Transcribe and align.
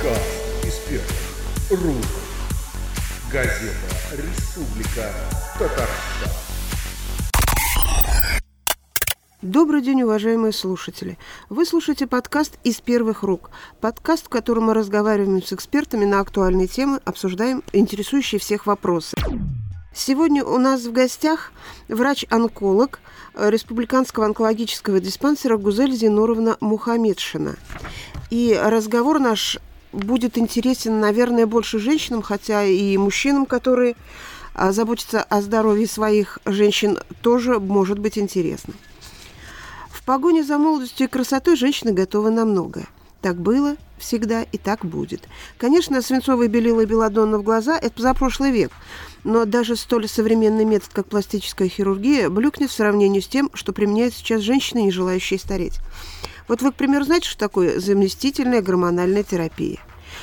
Подкаст 0.00 0.64
из 0.64 1.78
рук. 1.78 1.94
Газета 3.30 3.74
«Республика 4.12 5.12
Татарстан». 5.58 6.30
Добрый 9.42 9.82
день, 9.82 10.02
уважаемые 10.02 10.52
слушатели. 10.52 11.18
Вы 11.50 11.66
слушаете 11.66 12.06
подкаст 12.06 12.58
«Из 12.64 12.80
первых 12.80 13.22
рук». 13.22 13.50
Подкаст, 13.82 14.26
в 14.26 14.28
котором 14.30 14.64
мы 14.64 14.74
разговариваем 14.74 15.42
с 15.42 15.52
экспертами 15.52 16.06
на 16.06 16.20
актуальные 16.20 16.68
темы, 16.68 17.00
обсуждаем 17.04 17.62
интересующие 17.74 18.38
всех 18.38 18.66
вопросы. 18.66 19.14
Сегодня 19.92 20.44
у 20.44 20.58
нас 20.58 20.82
в 20.84 20.92
гостях 20.92 21.52
врач-онколог 21.88 23.00
Республиканского 23.34 24.24
онкологического 24.24 24.98
диспансера 24.98 25.58
Гузель 25.58 25.92
Зинуровна 25.92 26.56
Мухамедшина. 26.60 27.56
И 28.30 28.58
разговор 28.58 29.18
наш 29.18 29.58
будет 29.92 30.38
интересен, 30.38 31.00
наверное, 31.00 31.46
больше 31.46 31.78
женщинам, 31.78 32.22
хотя 32.22 32.64
и 32.64 32.96
мужчинам, 32.96 33.46
которые 33.46 33.96
а, 34.54 34.72
заботятся 34.72 35.22
о 35.22 35.42
здоровье 35.42 35.86
своих 35.86 36.38
женщин, 36.44 36.98
тоже 37.22 37.58
может 37.58 37.98
быть 37.98 38.18
интересно. 38.18 38.74
В 39.90 40.04
погоне 40.04 40.44
за 40.44 40.58
молодостью 40.58 41.06
и 41.06 41.10
красотой 41.10 41.56
женщины 41.56 41.92
готовы 41.92 42.30
на 42.30 42.44
многое. 42.44 42.86
Так 43.20 43.36
было 43.36 43.76
всегда 43.98 44.42
и 44.42 44.56
так 44.56 44.84
будет. 44.84 45.28
Конечно, 45.58 46.00
свинцовые 46.00 46.48
белила 46.48 46.80
и 46.80 46.86
белладонна 46.86 47.38
в 47.38 47.42
глаза– 47.42 47.78
это 47.80 48.00
за 48.00 48.14
прошлый 48.14 48.50
век, 48.50 48.72
но 49.24 49.44
даже 49.44 49.76
столь 49.76 50.08
современный 50.08 50.64
метод, 50.64 50.88
как 50.92 51.06
пластическая 51.06 51.68
хирургия, 51.68 52.30
блюкнет 52.30 52.70
в 52.70 52.74
сравнении 52.74 53.20
с 53.20 53.26
тем, 53.26 53.50
что 53.52 53.72
применяют 53.72 54.14
сейчас 54.14 54.40
женщины, 54.40 54.80
не 54.80 54.90
желающие 54.90 55.38
стареть. 55.38 55.80
Вот 56.50 56.62
вы, 56.62 56.72
к 56.72 56.74
примеру, 56.74 57.04
знаете, 57.04 57.28
что 57.28 57.38
такое 57.38 57.78
заместительная 57.78 58.60
гормональная 58.60 59.22
терапия? 59.22 59.78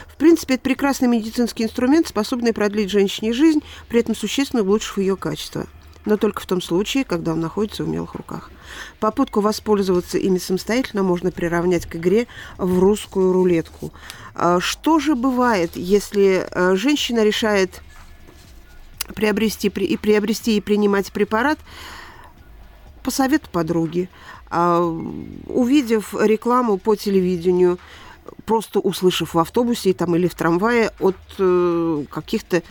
В 0.09 0.17
принципе, 0.17 0.56
это 0.56 0.64
прекрасный 0.64 1.08
медицинский 1.08 1.64
инструмент, 1.64 2.06
способный 2.06 2.52
продлить 2.52 2.92
женщине 2.92 3.31
жизнь, 3.31 3.64
при 3.88 4.02
этом 4.02 4.14
существенно 4.14 4.61
улучшив 4.61 4.98
ее 4.98 5.16
качество. 5.16 5.67
Но 6.03 6.17
только 6.17 6.42
в 6.42 6.45
том 6.45 6.61
случае, 6.61 7.05
когда 7.05 7.31
он 7.31 7.39
находится 7.39 7.86
в 7.86 7.88
умелых 7.88 8.14
руках. 8.16 8.52
Попытку 9.00 9.39
воспользоваться 9.39 10.17
ими 10.17 10.38
самостоятельно 10.38 11.02
можно 11.02 11.31
приравнять 11.31 11.86
к 11.86 11.95
игре 11.95 12.28
в 12.58 12.78
русскую 12.78 13.31
рулетку. 13.31 13.94
А 14.36 14.59
что 14.59 15.00
же 15.00 15.16
бывает, 15.16 15.78
если 15.78 16.45
э, 16.52 16.75
женщина 16.75 17.23
решает 17.23 17.81
приобрести 19.16 19.70
и 19.70 19.95
приобрести 19.95 20.58
и 20.58 20.61
принимать 20.61 21.14
препарат 21.14 21.58
по 23.02 23.11
совету 23.11 23.48
подруги, 23.50 24.09
увидев 24.50 26.14
рекламу 26.14 26.78
по 26.78 26.95
телевидению, 26.95 27.80
просто 28.45 28.80
услышав 28.80 29.34
в 29.34 29.39
автобусе 29.39 29.94
там, 29.94 30.16
или 30.16 30.28
в 30.28 30.36
трамвае 30.36 30.92
от 31.00 31.17
э, 31.38 32.06
каких-то 32.09 32.64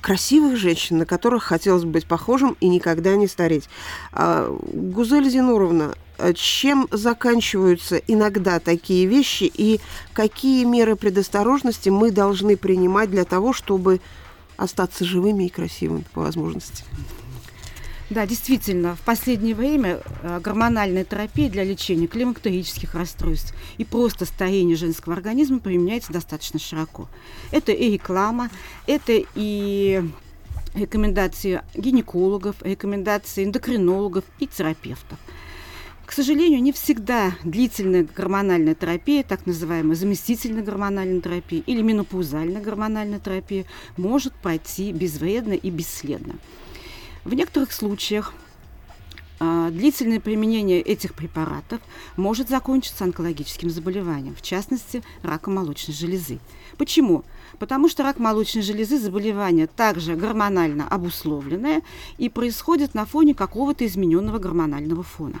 красивых 0.00 0.56
женщин, 0.56 0.98
на 0.98 1.06
которых 1.06 1.44
хотелось 1.44 1.84
быть 1.84 2.06
похожим 2.06 2.56
и 2.60 2.68
никогда 2.68 3.16
не 3.16 3.26
стареть. 3.26 3.68
А, 4.12 4.48
Гузель 4.72 5.28
Зинуровна, 5.28 5.94
чем 6.34 6.88
заканчиваются 6.90 7.96
иногда 7.96 8.60
такие 8.60 9.06
вещи 9.06 9.50
и 9.52 9.80
какие 10.12 10.64
меры 10.64 10.96
предосторожности 10.96 11.88
мы 11.88 12.10
должны 12.10 12.56
принимать 12.56 13.10
для 13.10 13.24
того, 13.24 13.52
чтобы 13.52 14.00
остаться 14.56 15.04
живыми 15.04 15.44
и 15.44 15.48
красивыми 15.48 16.04
по 16.12 16.22
возможности? 16.22 16.84
Да, 18.10 18.26
действительно, 18.26 18.96
в 18.96 19.02
последнее 19.02 19.54
время 19.54 20.00
э, 20.22 20.40
гормональная 20.40 21.04
терапия 21.04 21.50
для 21.50 21.62
лечения 21.62 22.06
климактерических 22.06 22.94
расстройств 22.94 23.54
и 23.76 23.84
просто 23.84 24.24
старения 24.24 24.76
женского 24.76 25.14
организма 25.14 25.58
применяется 25.58 26.10
достаточно 26.10 26.58
широко. 26.58 27.06
Это 27.50 27.72
и 27.72 27.90
реклама, 27.90 28.48
это 28.86 29.12
и 29.34 30.02
рекомендации 30.74 31.60
гинекологов, 31.74 32.56
рекомендации 32.62 33.44
эндокринологов 33.44 34.24
и 34.38 34.46
терапевтов. 34.46 35.18
К 36.06 36.12
сожалению, 36.12 36.62
не 36.62 36.72
всегда 36.72 37.34
длительная 37.44 38.06
гормональная 38.16 38.74
терапия, 38.74 39.22
так 39.22 39.44
называемая 39.44 39.94
заместительная 39.94 40.62
гормональная 40.62 41.20
терапия 41.20 41.62
или 41.66 41.82
менопаузальная 41.82 42.62
гормональная 42.62 43.20
терапия, 43.20 43.66
может 43.98 44.32
пройти 44.32 44.92
безвредно 44.92 45.52
и 45.52 45.68
бесследно. 45.68 46.36
В 47.28 47.34
некоторых 47.34 47.72
случаях 47.72 48.32
а, 49.38 49.68
длительное 49.68 50.18
применение 50.18 50.80
этих 50.80 51.12
препаратов 51.12 51.82
может 52.16 52.48
закончиться 52.48 53.04
онкологическим 53.04 53.68
заболеванием, 53.68 54.34
в 54.34 54.40
частности, 54.40 55.02
раком 55.22 55.56
молочной 55.56 55.94
железы. 55.94 56.38
Почему? 56.78 57.24
Потому 57.58 57.90
что 57.90 58.02
рак 58.02 58.18
молочной 58.18 58.62
железы– 58.62 58.98
заболевание 58.98 59.66
также 59.66 60.16
гормонально 60.16 60.88
обусловленное 60.88 61.82
и 62.16 62.30
происходит 62.30 62.94
на 62.94 63.04
фоне 63.04 63.34
какого-то 63.34 63.84
измененного 63.84 64.38
гормонального 64.38 65.02
фона. 65.02 65.40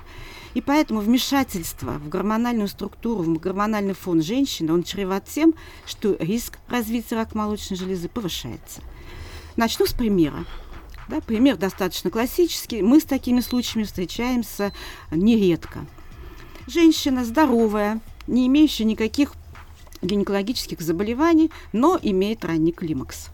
И 0.52 0.60
поэтому 0.60 1.00
вмешательство 1.00 1.92
в 1.92 2.10
гормональную 2.10 2.68
структуру, 2.68 3.22
в 3.22 3.38
гормональный 3.38 3.94
фон 3.94 4.20
женщины, 4.20 4.74
он 4.74 4.82
чреват 4.82 5.24
тем, 5.24 5.54
что 5.86 6.18
риск 6.20 6.58
развития 6.68 7.14
рака 7.14 7.34
молочной 7.34 7.78
железы 7.78 8.10
повышается. 8.10 8.82
Начну 9.56 9.86
с 9.86 9.94
примера. 9.94 10.44
Да, 11.08 11.20
пример 11.22 11.56
достаточно 11.56 12.10
классический. 12.10 12.82
Мы 12.82 13.00
с 13.00 13.04
такими 13.04 13.40
случаями 13.40 13.84
встречаемся 13.84 14.72
нередко. 15.10 15.86
Женщина 16.66 17.24
здоровая, 17.24 18.00
не 18.26 18.46
имеющая 18.46 18.84
никаких 18.84 19.32
гинекологических 20.02 20.80
заболеваний, 20.80 21.50
но 21.72 21.98
имеет 22.00 22.44
ранний 22.44 22.72
климакс. 22.72 23.28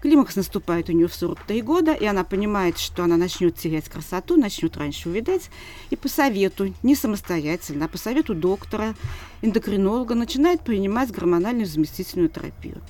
Климакс 0.00 0.34
наступает 0.34 0.88
у 0.88 0.92
нее 0.92 1.06
в 1.06 1.14
43 1.14 1.62
года, 1.62 1.92
и 1.92 2.04
она 2.04 2.24
понимает, 2.24 2.78
что 2.78 3.04
она 3.04 3.16
начнет 3.16 3.56
терять 3.56 3.88
красоту, 3.88 4.36
начнет 4.36 4.76
раньше 4.76 5.08
увидать, 5.08 5.48
и 5.90 5.96
по 5.96 6.08
совету, 6.08 6.74
не 6.82 6.96
самостоятельно, 6.96 7.84
а 7.84 7.88
по 7.88 7.98
совету 7.98 8.34
доктора, 8.34 8.96
эндокринолога, 9.42 10.16
начинает 10.16 10.62
принимать 10.62 11.12
гормональную 11.12 11.66
заместительную 11.66 12.28
терапию. 12.28 12.80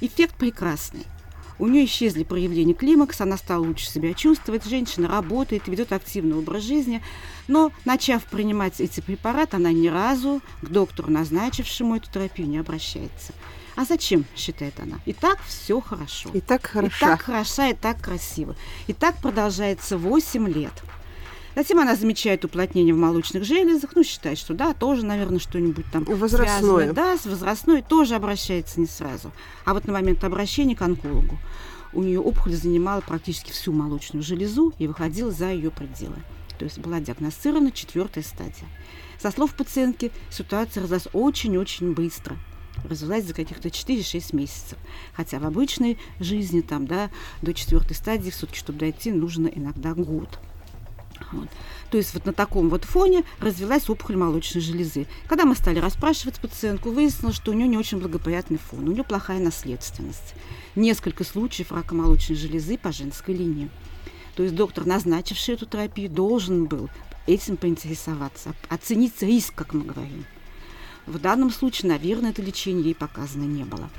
Эффект 0.00 0.36
прекрасный. 0.36 1.04
У 1.58 1.66
нее 1.66 1.84
исчезли 1.84 2.24
проявления 2.24 2.74
климакса, 2.74 3.24
она 3.24 3.36
стала 3.36 3.64
лучше 3.64 3.88
себя 3.88 4.14
чувствовать, 4.14 4.64
женщина 4.64 5.08
работает, 5.08 5.68
ведет 5.68 5.92
активный 5.92 6.36
образ 6.36 6.62
жизни. 6.62 7.02
Но, 7.48 7.72
начав 7.84 8.24
принимать 8.24 8.80
эти 8.80 9.00
препараты, 9.00 9.56
она 9.56 9.72
ни 9.72 9.88
разу 9.88 10.40
к 10.62 10.68
доктору, 10.68 11.10
назначившему 11.10 11.96
эту 11.96 12.10
терапию, 12.10 12.48
не 12.48 12.58
обращается. 12.58 13.32
А 13.74 13.84
зачем, 13.84 14.24
считает 14.36 14.78
она? 14.80 14.98
И 15.06 15.12
так 15.12 15.40
все 15.42 15.80
хорошо. 15.80 16.30
И 16.34 16.40
так 16.40 16.66
хорошо. 16.66 16.96
И 16.96 17.00
так 17.00 17.22
хороша, 17.22 17.68
и 17.68 17.74
так 17.74 18.00
красиво. 18.00 18.54
И 18.86 18.92
так 18.92 19.16
продолжается 19.16 19.96
8 19.96 20.48
лет. 20.48 20.72
Затем 21.54 21.80
она 21.80 21.96
замечает 21.96 22.44
уплотнение 22.44 22.94
в 22.94 22.98
молочных 22.98 23.44
железах, 23.44 23.90
ну, 23.94 24.02
считает, 24.02 24.38
что 24.38 24.54
да, 24.54 24.72
тоже, 24.72 25.04
наверное, 25.04 25.38
что-нибудь 25.38 25.84
там 25.92 26.04
возрастное. 26.04 26.58
связано. 26.58 26.92
Да, 26.92 27.16
с 27.18 27.26
возрастной 27.26 27.82
тоже 27.82 28.14
обращается 28.14 28.80
не 28.80 28.86
сразу. 28.86 29.32
А 29.64 29.74
вот 29.74 29.86
на 29.86 29.92
момент 29.92 30.24
обращения 30.24 30.74
к 30.74 30.82
онкологу 30.82 31.38
у 31.92 32.02
нее 32.02 32.20
опухоль 32.20 32.54
занимала 32.54 33.00
практически 33.00 33.50
всю 33.50 33.72
молочную 33.72 34.22
железу 34.22 34.72
и 34.78 34.86
выходила 34.86 35.30
за 35.30 35.50
ее 35.50 35.70
пределы. 35.70 36.16
То 36.58 36.64
есть 36.64 36.78
была 36.78 37.00
диагностирована 37.00 37.70
четвертая 37.72 38.24
стадия. 38.24 38.68
Со 39.20 39.30
слов 39.30 39.54
пациентки, 39.54 40.10
ситуация 40.30 40.82
развилась 40.82 41.08
очень-очень 41.12 41.92
быстро 41.92 42.36
развилась 42.84 43.24
за 43.24 43.34
каких-то 43.34 43.68
4-6 43.68 44.34
месяцев. 44.34 44.78
Хотя 45.14 45.38
в 45.38 45.44
обычной 45.44 45.98
жизни 46.20 46.60
там, 46.60 46.86
да, 46.86 47.10
до 47.40 47.54
четвертой 47.54 47.96
стадии 47.96 48.30
все-таки, 48.30 48.58
чтобы 48.58 48.78
дойти, 48.78 49.12
нужно 49.12 49.46
иногда 49.46 49.94
год. 49.94 50.38
Вот. 51.32 51.48
То 51.90 51.98
есть 51.98 52.14
вот 52.14 52.26
на 52.26 52.32
таком 52.32 52.68
вот 52.68 52.84
фоне 52.84 53.22
развилась 53.38 53.88
опухоль 53.88 54.16
молочной 54.16 54.62
железы. 54.62 55.06
Когда 55.28 55.44
мы 55.44 55.54
стали 55.54 55.78
расспрашивать 55.78 56.40
пациентку, 56.40 56.90
выяснилось, 56.90 57.36
что 57.36 57.50
у 57.50 57.54
нее 57.54 57.68
не 57.68 57.78
очень 57.78 57.98
благоприятный 57.98 58.58
фон, 58.58 58.88
у 58.88 58.92
нее 58.92 59.04
плохая 59.04 59.38
наследственность. 59.38 60.34
Несколько 60.74 61.22
случаев 61.24 61.70
рака 61.70 61.94
молочной 61.94 62.36
железы 62.36 62.78
по 62.78 62.92
женской 62.92 63.34
линии. 63.34 63.70
То 64.34 64.42
есть 64.42 64.54
доктор, 64.54 64.86
назначивший 64.86 65.54
эту 65.54 65.66
терапию, 65.66 66.08
должен 66.10 66.64
был 66.64 66.88
этим 67.26 67.56
поинтересоваться, 67.56 68.54
оценить 68.68 69.20
риск, 69.22 69.54
как 69.54 69.74
мы 69.74 69.84
говорим. 69.84 70.24
В 71.06 71.18
данном 71.18 71.50
случае, 71.50 71.90
наверное, 71.90 72.30
это 72.30 72.42
лечение 72.42 72.84
ей 72.84 72.94
показано 72.94 73.44
не 73.44 73.64
было. 73.64 73.90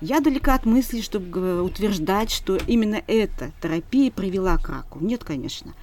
Я 0.00 0.20
далека 0.20 0.54
от 0.54 0.66
мысли, 0.66 1.00
чтобы 1.00 1.62
утверждать, 1.62 2.30
что 2.30 2.56
именно 2.56 3.02
эта 3.06 3.52
терапия 3.62 4.10
привела 4.10 4.56
к 4.58 4.68
раку. 4.68 4.98
Нет, 5.00 5.24
конечно. 5.24 5.74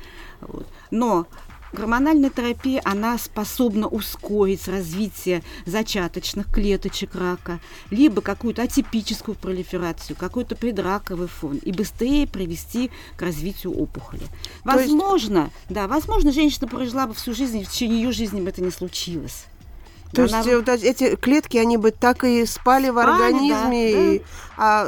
Но 0.92 1.28
гормональная 1.74 2.30
терапия, 2.30 2.82
она 2.86 3.18
способна 3.18 3.88
ускорить 3.88 4.68
развитие 4.68 5.44
зачаточных 5.66 6.52
клеточек 6.52 7.16
рака, 7.16 7.60
либо 7.92 8.22
какую-то 8.22 8.64
атипическую 8.64 9.36
пролиферацию, 9.36 10.16
какой-то 10.18 10.56
предраковый 10.56 11.28
фон, 11.28 11.58
и 11.58 11.72
быстрее 11.72 12.28
привести 12.28 12.90
к 13.16 13.22
развитию 13.22 13.74
опухоли. 13.74 14.24
Возможно, 14.64 15.40
есть... 15.40 15.54
да, 15.70 15.88
возможно, 15.88 16.32
женщина 16.32 16.68
прожила 16.68 17.08
бы 17.08 17.14
всю 17.14 17.34
жизнь, 17.34 17.60
и 17.60 17.64
в 17.64 17.70
течение 17.70 18.02
ее 18.02 18.12
жизни 18.12 18.42
бы 18.42 18.50
это 18.50 18.62
не 18.62 18.72
случилось. 18.72 19.46
То 20.14 20.24
есть 20.24 20.34
Она- 20.34 20.44
вот 20.58 20.70
эти 20.70 21.16
клетки, 21.16 21.58
они 21.58 21.78
бы 21.78 21.92
так 21.92 22.24
и 22.24 22.46
спали, 22.46 22.90
в 22.90 22.94
Спали, 22.94 23.10
организме, 23.12 23.92
да, 23.92 24.00
и- 24.16 24.22
а 24.58 24.86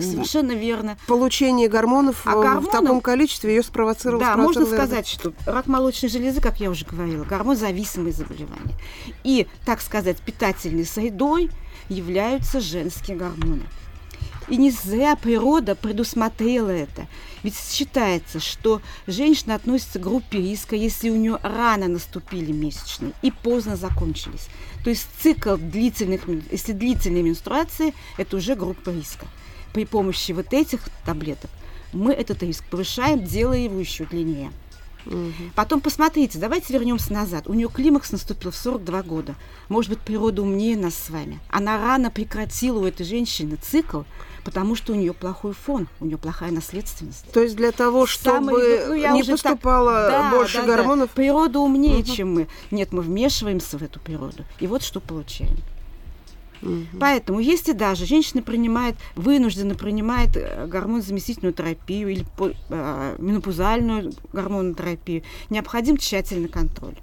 Совершенно 0.00 0.52
верно. 0.52 0.96
получение 1.06 1.68
гормонов 1.68 2.22
А 2.26 2.32
э, 2.34 2.58
в 2.60 2.66
таком 2.66 3.00
количестве 3.00 3.54
ее 3.54 3.62
спровоцировало. 3.62 4.20
Да, 4.24 4.36
можно 4.36 4.62
спровоцировало- 4.64 4.86
сказать, 4.86 5.06
что 5.06 5.32
рак 5.46 5.66
молочной 5.66 6.10
железы, 6.10 6.40
как 6.40 6.60
я 6.60 6.70
уже 6.70 6.84
говорила, 6.84 7.24
гормонзависимое 7.24 8.12
заболевание. 8.12 8.74
И, 9.22 9.46
так 9.64 9.80
сказать, 9.80 10.18
питательной 10.18 10.84
средой 10.84 11.50
являются 11.88 12.60
женские 12.60 13.16
гормоны. 13.16 13.62
И 14.48 14.56
не 14.56 14.70
зря 14.70 15.16
природа 15.16 15.74
предусмотрела 15.74 16.70
это. 16.70 17.06
Ведь 17.42 17.56
считается, 17.58 18.40
что 18.40 18.82
женщина 19.06 19.54
относится 19.54 19.98
к 19.98 20.02
группе 20.02 20.38
риска, 20.38 20.76
если 20.76 21.10
у 21.10 21.16
нее 21.16 21.38
рано 21.42 21.88
наступили 21.88 22.52
месячные 22.52 23.12
и 23.22 23.30
поздно 23.30 23.76
закончились. 23.76 24.48
То 24.82 24.90
есть 24.90 25.06
цикл 25.20 25.56
длительных, 25.56 26.28
если 26.50 26.72
длительные 26.72 27.22
менструации, 27.22 27.94
это 28.18 28.36
уже 28.36 28.54
группа 28.54 28.90
риска. 28.90 29.26
При 29.72 29.86
помощи 29.86 30.32
вот 30.32 30.52
этих 30.52 30.80
таблеток 31.04 31.50
мы 31.92 32.12
этот 32.12 32.42
риск 32.42 32.64
повышаем, 32.70 33.24
делая 33.24 33.58
его 33.58 33.78
еще 33.78 34.04
длиннее. 34.04 34.52
Мгм. 35.06 35.52
Потом 35.54 35.80
посмотрите, 35.80 36.38
давайте 36.38 36.72
вернемся 36.72 37.12
назад. 37.12 37.46
У 37.48 37.54
нее 37.54 37.68
климакс 37.68 38.12
наступил 38.12 38.50
в 38.50 38.56
42 38.56 39.02
года. 39.02 39.34
Может 39.68 39.90
быть, 39.90 40.00
природа 40.00 40.42
умнее 40.42 40.76
нас 40.76 40.94
с 40.94 41.10
вами. 41.10 41.40
Она 41.48 41.78
рано 41.78 42.10
прекратила 42.10 42.78
у 42.78 42.84
этой 42.86 43.04
женщины 43.04 43.56
цикл, 43.56 44.02
потому 44.44 44.74
что 44.76 44.92
у 44.92 44.96
нее 44.96 45.12
плохой 45.12 45.52
фон, 45.52 45.88
у 46.00 46.06
нее 46.06 46.16
плохая 46.18 46.50
наследственность. 46.50 47.24
То 47.32 47.40
есть 47.42 47.56
для 47.56 47.72
того, 47.72 48.06
чтобы 48.06 48.36
Самый- 48.36 48.86
ну, 48.88 48.94
я 48.94 49.12
не 49.12 49.22
уже 49.22 49.32
так- 49.36 49.42
поступало 49.42 50.08
Да, 50.10 50.30
больше 50.30 50.58
да, 50.62 50.66
да. 50.66 50.76
гормонов, 50.76 51.10
Природа 51.10 51.58
умнее, 51.60 51.98
Мгм. 51.98 52.04
чем 52.04 52.34
мы. 52.34 52.48
Нет, 52.70 52.92
мы 52.92 53.02
вмешиваемся 53.02 53.78
в 53.78 53.82
эту 53.82 54.00
природу. 54.00 54.44
И 54.60 54.66
вот 54.66 54.82
что 54.82 55.00
получаем. 55.00 55.56
Мгм. 56.64 56.98
Поэтому, 56.98 57.40
если 57.40 57.72
даже 57.72 58.06
женщина 58.06 58.42
принимает, 58.42 58.96
вынуждена 59.16 59.74
принимает 59.74 60.36
э, 60.36 60.66
гормонозаместительную 60.66 61.52
терапию 61.52 62.08
или 62.08 62.26
э, 62.70 63.16
менопаузальную 63.18 64.12
гормонотерапию, 64.32 65.22
необходим 65.50 65.96
тщательный 65.98 66.48
контроль. 66.48 66.94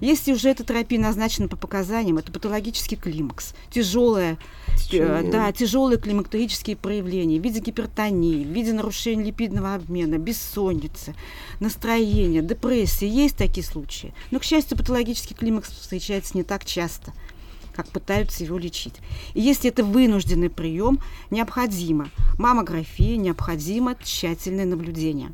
Если 0.00 0.32
уже 0.32 0.48
эта 0.48 0.64
терапия 0.64 0.98
назначена 0.98 1.46
по 1.46 1.56
показаниям, 1.56 2.18
это 2.18 2.32
патологический 2.32 2.96
климакс, 2.96 3.54
тяжелая, 3.70 4.36
э, 4.92 5.30
да, 5.30 5.52
тяжелые 5.52 5.96
климактерические 5.96 6.74
проявления 6.74 7.38
в 7.38 7.44
виде 7.44 7.60
гипертонии, 7.60 8.44
в 8.44 8.48
виде 8.48 8.72
нарушения 8.72 9.26
липидного 9.26 9.76
обмена, 9.76 10.18
бессонницы, 10.18 11.14
настроения, 11.60 12.42
депрессии. 12.42 13.06
Есть 13.06 13.36
такие 13.36 13.64
случаи. 13.64 14.12
Но, 14.32 14.40
к 14.40 14.42
счастью, 14.42 14.76
патологический 14.76 15.36
климакс 15.36 15.70
встречается 15.70 16.36
не 16.36 16.42
так 16.42 16.64
часто 16.64 17.12
как 17.74 17.88
пытаются 17.88 18.44
его 18.44 18.58
лечить. 18.58 18.94
И 19.34 19.40
если 19.40 19.70
это 19.70 19.84
вынужденный 19.84 20.50
прием, 20.50 20.98
необходимо 21.30 22.08
маммография, 22.38 23.16
необходимо 23.16 23.94
тщательное 23.94 24.66
наблюдение 24.66 25.32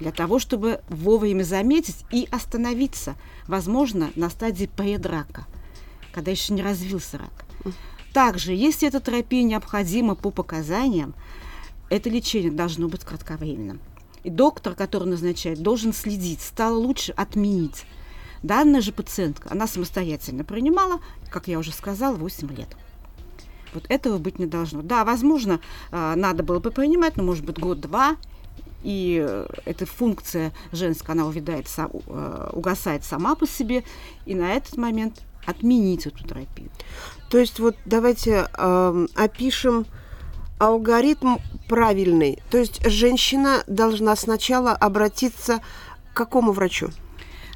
для 0.00 0.12
того, 0.12 0.38
чтобы 0.38 0.80
вовремя 0.88 1.44
заметить 1.44 2.04
и 2.10 2.26
остановиться, 2.30 3.14
возможно, 3.46 4.10
на 4.16 4.30
стадии 4.30 4.66
предрака, 4.66 5.46
когда 6.12 6.30
еще 6.30 6.54
не 6.54 6.62
развился 6.62 7.18
рак. 7.18 7.44
Также, 8.12 8.52
если 8.52 8.88
эта 8.88 8.98
терапия 9.00 9.44
необходима 9.44 10.16
по 10.16 10.30
показаниям, 10.30 11.14
это 11.90 12.08
лечение 12.08 12.50
должно 12.50 12.88
быть 12.88 13.04
кратковременным. 13.04 13.78
И 14.24 14.30
доктор, 14.30 14.74
который 14.74 15.08
назначает, 15.08 15.62
должен 15.62 15.92
следить, 15.92 16.40
стало 16.40 16.76
лучше 16.76 17.12
отменить. 17.12 17.84
Данная 18.42 18.80
же 18.80 18.92
пациентка, 18.92 19.50
она 19.50 19.66
самостоятельно 19.66 20.44
принимала, 20.44 21.00
как 21.30 21.48
я 21.48 21.58
уже 21.58 21.72
сказала, 21.72 22.16
8 22.16 22.50
лет. 22.54 22.68
Вот 23.74 23.84
этого 23.88 24.18
быть 24.18 24.38
не 24.38 24.46
должно. 24.46 24.82
Да, 24.82 25.04
возможно, 25.04 25.60
а, 25.92 26.16
надо 26.16 26.42
было 26.42 26.58
бы 26.58 26.70
принимать, 26.70 27.16
но, 27.16 27.22
может 27.22 27.44
быть, 27.44 27.58
год-два, 27.58 28.16
и 28.82 29.22
э, 29.22 29.46
эта 29.66 29.84
функция 29.84 30.52
женская, 30.72 31.12
она 31.12 31.26
увядает, 31.26 31.66
э, 31.76 32.50
угасает 32.52 33.04
сама 33.04 33.34
по 33.34 33.46
себе, 33.46 33.84
и 34.24 34.34
на 34.34 34.52
этот 34.52 34.78
момент 34.78 35.20
отменить 35.44 36.06
эту 36.06 36.26
терапию. 36.26 36.70
То 37.28 37.38
есть 37.38 37.58
вот 37.58 37.76
давайте 37.84 38.48
ам, 38.54 39.08
опишем 39.14 39.86
алгоритм 40.58 41.36
правильный. 41.68 42.42
То 42.50 42.58
есть 42.58 42.84
женщина 42.86 43.64
должна 43.66 44.16
сначала 44.16 44.72
обратиться 44.72 45.60
к 46.12 46.16
какому 46.16 46.52
врачу? 46.52 46.90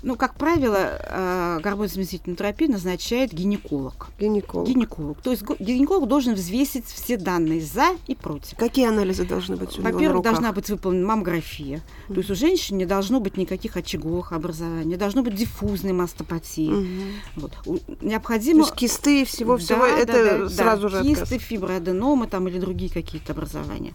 Ну, 0.05 0.17
как 0.17 0.35
правило, 0.35 0.99
э, 1.01 1.61
гормонозаместительную 1.63 2.37
терапию 2.37 2.71
назначает 2.71 3.33
гинеколог. 3.33 4.09
Гинеколог. 4.21 4.69
Гинеколог. 4.69 5.23
То 5.23 5.31
есть 5.31 5.43
гинеколог 5.59 6.07
должен 6.07 6.35
взвесить 6.35 6.85
все 6.85 7.17
данные 7.17 7.63
за 7.63 7.97
и 8.07 8.15
против. 8.15 8.59
Какие 8.59 8.87
анализы 8.87 9.25
должны 9.25 9.57
быть 9.57 9.79
у 9.79 9.83
Во-первых, 9.83 10.23
должна 10.23 10.53
быть 10.53 10.69
выполнена 10.69 11.07
маммография. 11.07 11.81
То 12.09 12.17
есть 12.17 12.31
у 12.31 12.35
женщины 12.35 12.77
не 12.77 12.85
должно 12.85 13.19
быть 13.19 13.39
никаких 13.39 13.79
очаговых 13.79 14.33
образований, 14.33 14.85
не 14.85 14.97
должно 14.97 15.23
быть 15.23 15.37
диффузной 15.37 15.95
мастопатии. 15.95 16.69
Мгм. 16.69 17.13
Вот. 17.37 17.53
У- 17.65 17.79
То 17.79 17.97
Необходимо... 18.03 18.61
есть 18.61 18.75
кисты 18.75 19.23
и 19.23 19.25
всего-всего, 19.25 19.87
Да, 19.87 19.89
это 19.89 20.13
да, 20.13 20.39
да, 20.41 20.49
сразу 20.51 20.83
да. 20.83 20.89
же 20.91 20.99
отказ. 20.99 21.19
Кисты, 21.21 21.39
фиброаденомы 21.39 22.27
там, 22.27 22.47
или 22.49 22.59
другие 22.59 22.93
какие-то 22.93 23.33
образования. 23.33 23.95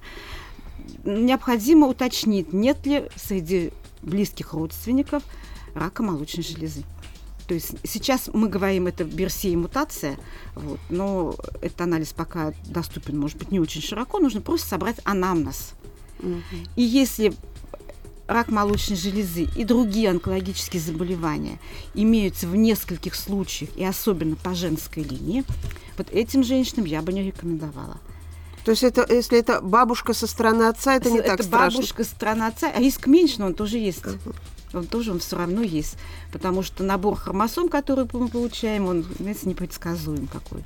Необходимо 1.04 1.86
уточнить, 1.86 2.52
нет 2.52 2.84
ли 2.88 3.10
среди 3.16 3.72
близких 4.02 4.54
родственников 4.54 5.22
рака 5.74 6.04
молочной 6.04 6.44
железы. 6.44 6.84
То 7.48 7.56
есть 7.56 7.76
сейчас 7.84 8.30
мы 8.32 8.48
говорим, 8.48 8.86
это 8.86 9.04
берсия 9.04 9.58
мутация, 9.58 10.18
вот, 10.54 10.80
но 10.90 11.36
этот 11.62 11.82
анализ 11.82 12.14
пока 12.14 12.54
доступен, 12.66 13.20
может 13.20 13.38
быть, 13.38 13.52
не 13.52 13.60
очень 13.60 13.82
широко, 13.82 14.20
нужно 14.20 14.40
просто 14.40 14.68
собрать 14.68 14.98
анамнез. 15.04 15.72
Мгм. 16.20 16.44
И 16.76 16.84
если 16.84 17.34
рак 18.28 18.50
молочной 18.50 18.98
железы 18.98 19.48
и 19.56 19.64
другие 19.64 20.12
онкологические 20.12 20.80
заболевания 20.80 21.60
имеются 21.96 22.48
в 22.48 22.56
нескольких 22.56 23.16
случаях, 23.16 23.76
и 23.76 23.84
особенно 23.84 24.36
по 24.36 24.54
женской 24.54 25.02
линии, 25.02 25.44
вот 25.98 26.12
этим 26.12 26.44
женщинам 26.44 26.86
я 26.86 27.02
бы 27.02 27.12
не 27.12 27.24
рекомендовала. 27.24 27.98
То 28.64 28.72
есть 28.72 28.84
это, 28.84 29.12
если 29.12 29.40
это 29.40 29.62
бабушка 29.62 30.14
со 30.14 30.28
стороны 30.28 30.64
отца, 30.64 30.96
это 30.96 31.10
не 31.10 31.22
так 31.22 31.42
страшно. 31.42 31.80
бабушка 31.80 32.04
страна 32.04 32.48
отца, 32.48 32.72
а 32.74 32.80
риск 32.80 33.08
меньше, 33.08 33.40
но 33.40 33.48
он 33.48 33.54
тоже 33.56 33.80
есть. 33.80 34.04
Он 34.74 34.86
тоже 34.86 35.12
он 35.12 35.20
все 35.20 35.38
равно 35.38 35.62
есть. 35.62 35.98
Потому 36.32 36.64
что 36.64 36.84
набор 36.84 37.16
хромосом, 37.16 37.70
который 37.70 38.06
мы 38.12 38.28
получаем, 38.28 38.86
он, 38.88 39.06
знаете, 39.20 39.50
непредсказуем 39.50 40.28
какой, 40.28 40.64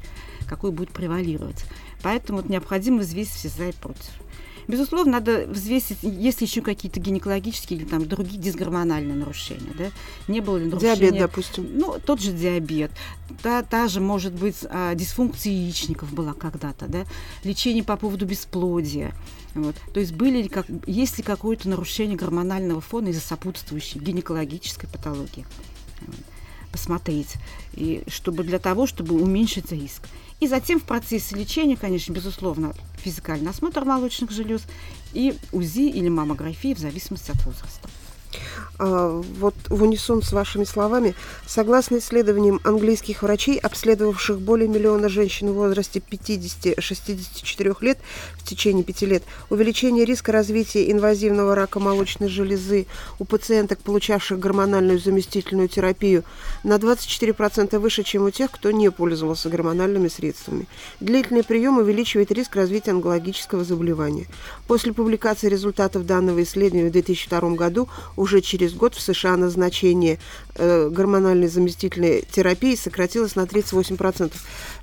какой 0.48 0.72
будет 0.72 0.90
превалировать. 0.90 1.66
Поэтому 2.02 2.40
вот 2.40 2.50
необходимо 2.50 3.00
взвесить 3.00 3.34
все 3.34 3.50
за 3.50 3.70
и 3.70 3.72
против. 3.72 4.12
Безусловно, 4.68 5.14
надо 5.14 5.46
взвесить, 5.48 5.98
если 6.02 6.46
еще 6.46 6.62
какие-то 6.62 7.00
гинекологические 7.00 7.80
или 7.80 7.86
там 7.86 8.08
другие 8.08 8.40
дисгормональные 8.40 9.16
нарушения, 9.16 9.74
да, 9.78 9.86
не 10.28 10.40
было 10.40 10.58
ли 10.58 10.66
нарушения... 10.66 10.96
Диабет, 10.96 11.20
допустим. 11.20 11.68
Ну, 11.74 11.98
тот 12.04 12.22
же 12.22 12.32
диабет, 12.32 12.92
та, 13.42 13.62
та 13.64 13.88
же, 13.88 14.00
может 14.00 14.34
быть, 14.34 14.58
а, 14.70 14.96
дисфункция 14.96 15.52
яичников 15.52 16.14
была 16.14 16.34
когда-то, 16.34 16.88
да, 16.88 17.06
лечение 17.44 17.84
по 17.84 17.98
поводу 17.98 18.26
бесплодия. 18.26 19.14
Вот. 19.56 19.76
То 19.94 20.00
есть 20.00 20.14
были 20.14 20.42
ли 20.44 20.50
как, 20.50 20.66
есть 20.88 21.18
ли 21.18 21.24
какое-то 21.24 21.70
нарушение 21.70 22.18
гормонального 22.18 22.82
фона 22.82 23.10
из-за 23.10 23.22
сопутствующей 23.22 24.00
гинекологической 24.00 24.90
патологии. 24.90 25.46
Посмотреть. 26.72 27.36
И 27.74 28.04
чтобы 28.08 28.44
для 28.44 28.60
того, 28.60 28.88
чтобы 28.88 29.22
уменьшить 29.22 29.72
риск. 29.72 30.04
И 30.40 30.48
затем 30.48 30.80
в 30.80 30.84
процессе 30.84 31.36
лечения, 31.36 31.78
конечно, 31.78 32.12
безусловно, 32.12 32.74
физикальный 32.98 33.52
осмотр 33.52 33.86
молочных 33.86 34.32
желез 34.32 34.64
и 35.14 35.36
УЗИ 35.52 35.90
или 35.90 36.10
маммография 36.10 36.76
в 36.76 36.80
зависимости 36.80 37.32
от 37.32 37.46
возраста. 37.46 37.90
А, 38.80 39.22
вот 39.40 39.54
в 39.70 39.84
унисон 39.84 40.24
с 40.24 40.32
вашими 40.32 40.64
словами, 40.64 41.14
согласно 41.46 41.98
исследованиям 41.98 42.60
английских 42.64 43.22
врачей, 43.22 43.60
обследовавших 43.60 44.42
более 44.42 44.68
миллиона 44.68 45.10
женщин 45.10 45.52
в 45.52 45.54
возрасте 45.54 46.00
50-64 46.00 47.78
лет 47.82 48.00
в 48.36 48.44
течение 48.44 48.84
пяти 48.84 49.06
лет, 49.06 49.24
увеличение 49.52 50.06
риска 50.06 50.32
развития 50.32 50.92
инвазивного 50.92 51.54
рака 51.54 51.80
молочной 51.80 52.30
железы 52.30 52.88
у 53.20 53.26
пациенток, 53.26 53.80
получавших 53.80 54.40
гормональную 54.40 54.98
заместительную 54.98 55.68
терапию, 55.68 56.24
на 56.64 56.78
24% 56.78 57.78
выше, 57.78 58.04
чем 58.04 58.24
у 58.24 58.32
тех, 58.32 58.50
кто 58.50 58.72
не 58.72 58.90
пользовался 58.90 59.50
гормональными 59.50 60.08
средствами. 60.08 60.68
Длительный 61.00 61.44
прием 61.44 61.78
увеличивает 61.78 62.32
риск 62.32 62.56
развития 62.56 62.92
онкологического 62.92 63.64
заболевания. 63.64 64.28
После 64.68 64.94
публикации 64.94 65.48
результатов 65.48 66.08
данного 66.08 66.42
исследования 66.42 66.90
в 66.90 66.92
2002 66.92 67.52
году 67.52 67.88
уже 68.16 68.42
через 68.42 68.63
год 68.72 68.96
в 68.96 69.02
США 69.02 69.36
назначение 69.38 70.20
э, 70.56 70.90
гормональной 70.90 71.48
заместительной 71.48 72.24
терапии 72.32 72.76
сократилось 72.76 73.36
на 73.36 73.42
38%. 73.42 74.32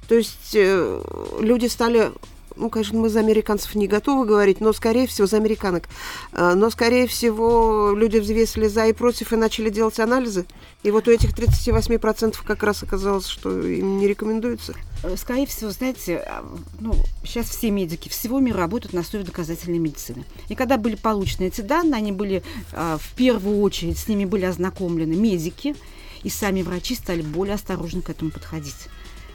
То 0.08 0.14
есть 0.14 0.54
э, 0.54 1.02
люди 1.40 1.66
стали 1.66 2.12
ну, 2.60 2.68
конечно, 2.68 2.98
мы 2.98 3.08
за 3.08 3.20
американцев 3.20 3.74
не 3.74 3.88
готовы 3.88 4.26
говорить, 4.26 4.60
но, 4.60 4.72
скорее 4.72 5.06
всего, 5.06 5.26
за 5.26 5.38
американок. 5.38 5.88
А, 6.32 6.54
но, 6.54 6.70
скорее 6.70 7.06
всего, 7.06 7.92
люди 7.96 8.18
взвесили 8.18 8.68
за 8.68 8.86
и 8.86 8.92
против 8.92 9.32
и 9.32 9.36
начали 9.36 9.70
делать 9.70 9.98
анализы. 9.98 10.44
И 10.82 10.90
вот 10.90 11.08
у 11.08 11.10
этих 11.10 11.30
38% 11.30 12.36
как 12.44 12.62
раз 12.62 12.82
оказалось, 12.82 13.26
что 13.26 13.62
им 13.62 13.98
не 13.98 14.06
рекомендуется. 14.06 14.74
Э, 15.02 15.16
скорее 15.16 15.46
всего, 15.46 15.70
знаете, 15.70 16.18
а, 16.18 16.44
ну, 16.78 16.94
сейчас 17.24 17.48
все 17.48 17.70
медики 17.70 18.08
всего 18.08 18.38
мира 18.40 18.58
работают 18.58 18.92
на 18.92 19.00
основе 19.00 19.24
доказательной 19.24 19.78
медицины. 19.78 20.24
И 20.48 20.54
когда 20.54 20.76
были 20.76 20.96
получены 20.96 21.46
эти 21.46 21.62
данные, 21.62 21.96
они 21.96 22.12
были 22.12 22.42
а, 22.72 22.98
в 22.98 23.14
первую 23.14 23.60
очередь, 23.60 23.98
с 23.98 24.06
ними 24.06 24.26
были 24.26 24.44
ознакомлены 24.44 25.16
медики, 25.16 25.74
и 26.22 26.28
сами 26.28 26.60
врачи 26.60 26.94
стали 26.94 27.22
более 27.22 27.54
осторожно 27.54 28.02
к 28.02 28.10
этому 28.10 28.30
подходить. 28.30 28.88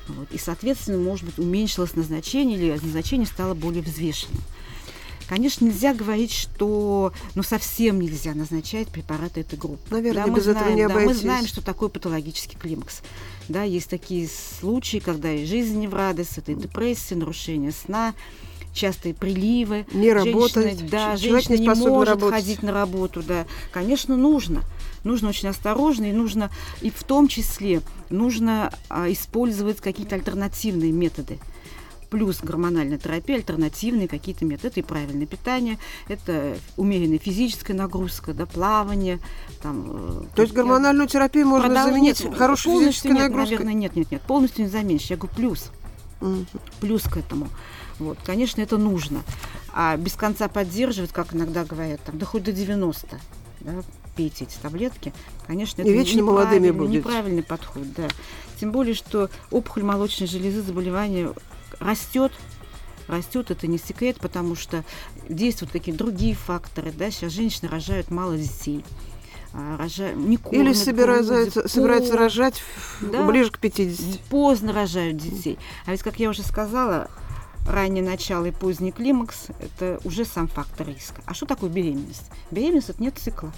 Вот. 0.08 0.32
И, 0.32 0.38
соответственно, 0.38 0.98
может 0.98 1.26
быть, 1.26 1.40
уменьшилось 1.40 1.96
назначение 1.96 2.58
или 2.58 2.72
назначение 2.72 3.28
стало 3.28 3.54
более 3.54 3.82
взвешенным. 3.82 4.42
Конечно, 5.28 5.66
нельзя 5.66 5.94
говорить, 5.94 6.32
что 6.32 7.12
ну, 7.34 7.42
совсем 7.42 8.00
нельзя 8.00 8.36
назначать 8.36 8.90
препараты 8.90 9.42
этой 9.42 9.58
группы. 9.58 9.82
Наверное, 9.90 10.26
да, 10.26 10.32
без 10.32 10.44
знаем, 10.44 10.58
этого 10.60 10.76
не 10.76 10.88
да. 10.88 11.00
Мы 11.00 11.14
знаем, 11.16 11.48
что 11.48 11.64
такое 11.64 11.90
патологический 11.90 12.58
климакс. 12.60 13.02
Да, 13.50 13.64
есть 13.64 13.90
такие 13.90 14.30
случаи, 14.60 14.98
когда 14.98 15.32
и 15.32 15.46
жизнь 15.46 15.80
не 15.80 15.88
в 15.88 15.96
радость, 15.96 16.38
это 16.38 16.52
и 16.52 16.56
депрессия, 16.56 17.16
нарушение 17.16 17.72
сна, 17.72 18.14
частые 18.74 19.16
приливы. 19.16 19.88
Не 19.94 20.14
работать, 20.14 20.78
Женщина, 20.80 20.90
да, 20.92 21.18
человек 21.18 21.48
женщина 21.48 21.54
не 21.54 21.80
не 21.80 21.88
может 21.88 22.10
работать. 22.10 22.36
ходить 22.36 22.64
на 22.64 22.72
работу, 22.72 23.24
да. 23.24 23.48
Конечно, 23.72 24.16
нужно. 24.16 24.62
Нужно 25.06 25.30
очень 25.30 25.48
осторожно, 25.48 26.10
и 26.10 26.12
нужно, 26.12 26.50
и 26.82 26.90
в 26.90 27.04
том 27.04 27.28
числе, 27.30 27.82
нужно 28.10 28.74
а, 28.90 29.10
использовать 29.12 29.80
какие-то 29.80 30.16
альтернативные 30.16 30.92
методы 30.92 31.40
плюс 32.10 32.40
гормональная 32.42 32.98
терапия, 32.98 33.38
альтернативные 33.38 34.08
какие-то 34.08 34.46
методы. 34.46 34.68
Это 34.70 34.80
и 34.80 34.84
правильное 34.84 35.26
питание, 35.26 35.78
это 36.08 36.58
умеренная 36.78 37.20
физическая 37.20 37.76
нагрузка, 37.76 38.34
да, 38.34 38.46
плавание. 38.46 39.20
Там, 39.62 39.86
э, 39.90 40.24
То 40.36 40.44
есть 40.44 40.54
гормональную 40.54 41.10
терапию 41.10 41.46
можно 41.46 41.68
продал- 41.68 41.90
заменить 41.90 42.24
нет, 42.24 42.36
хорошей 42.38 42.72
физической 42.80 43.08
нет, 43.08 43.18
нагрузкой? 43.18 43.58
Наверное, 43.58 43.74
нет, 43.74 43.96
нет, 43.96 44.12
нет, 44.12 44.22
полностью 44.22 44.64
не 44.64 44.70
заменишь. 44.70 45.08
Я 45.08 45.18
говорю, 45.18 45.36
плюс 45.36 45.72
Мгм. 46.22 46.48
плюс 46.80 47.04
к 47.04 47.18
этому. 47.18 47.50
Вот, 48.00 48.18
конечно, 48.26 48.62
это 48.62 48.78
нужно. 48.78 49.22
А 49.74 49.98
без 49.98 50.14
конца 50.14 50.48
поддерживать, 50.48 51.12
как 51.12 51.36
иногда 51.36 51.66
говорят, 51.66 52.02
там, 52.02 52.18
да 52.18 52.26
хоть 52.26 52.44
до 52.44 52.54
90, 52.54 53.20
да, 53.62 53.74
пейте 54.16 54.46
эти 54.46 54.58
таблетки, 54.62 55.14
конечно, 55.48 55.82
И 55.82 55.86
это 55.86 55.92
вечно 55.94 56.24
молодыми 56.24 56.68
неправильный- 56.68 56.72
будете. 56.72 56.98
неправильный 57.00 57.44
подход, 57.44 57.94
да. 57.94 58.08
Тем 58.60 58.72
более, 58.72 58.94
что 58.96 59.30
опухоль 59.52 59.84
молочной 59.84 60.28
железы, 60.28 60.62
заболевание 60.62 61.34
растет, 61.80 62.32
растет, 63.08 63.52
это 63.52 63.68
не 63.68 63.78
секрет, 63.78 64.18
потому 64.20 64.56
что 64.56 64.84
действуют 65.30 65.72
такие 65.72 65.96
другие 65.96 66.34
факторы, 66.36 66.92
да, 66.92 67.12
сейчас 67.12 67.34
женщины 67.34 67.70
рожают 67.70 68.10
мало 68.12 68.38
детей, 68.38 68.84
а, 69.54 69.78
рожа- 69.78 70.14
не 70.14 70.36
Или 70.36 70.42
кормят, 70.42 70.78
собираются, 70.78 71.34
грудью, 71.34 71.70
собираются 71.70 72.12
поздно. 72.12 72.18
рожать 72.26 72.64
Да. 73.02 73.24
ближе 73.26 73.52
к 73.52 73.60
50. 73.60 74.20
Поздно 74.30 74.74
рожают 74.74 75.18
детей. 75.18 75.58
А 75.86 75.92
ведь, 75.92 76.02
как 76.04 76.20
я 76.20 76.30
уже 76.30 76.42
сказала, 76.44 77.10
раннее 77.68 78.04
начало 78.04 78.46
и 78.46 78.52
поздний 78.52 78.92
климакс– 78.92 79.48
это 79.60 80.00
уже 80.04 80.24
сам 80.26 80.48
фактор 80.48 80.88
риска. 80.88 81.22
А 81.26 81.34
что 81.34 81.46
такое 81.46 81.70
беременность? 81.70 82.30
Беременность– 82.52 82.90
это 82.92 83.02
нет 83.02 83.18
цикла. 83.18 83.52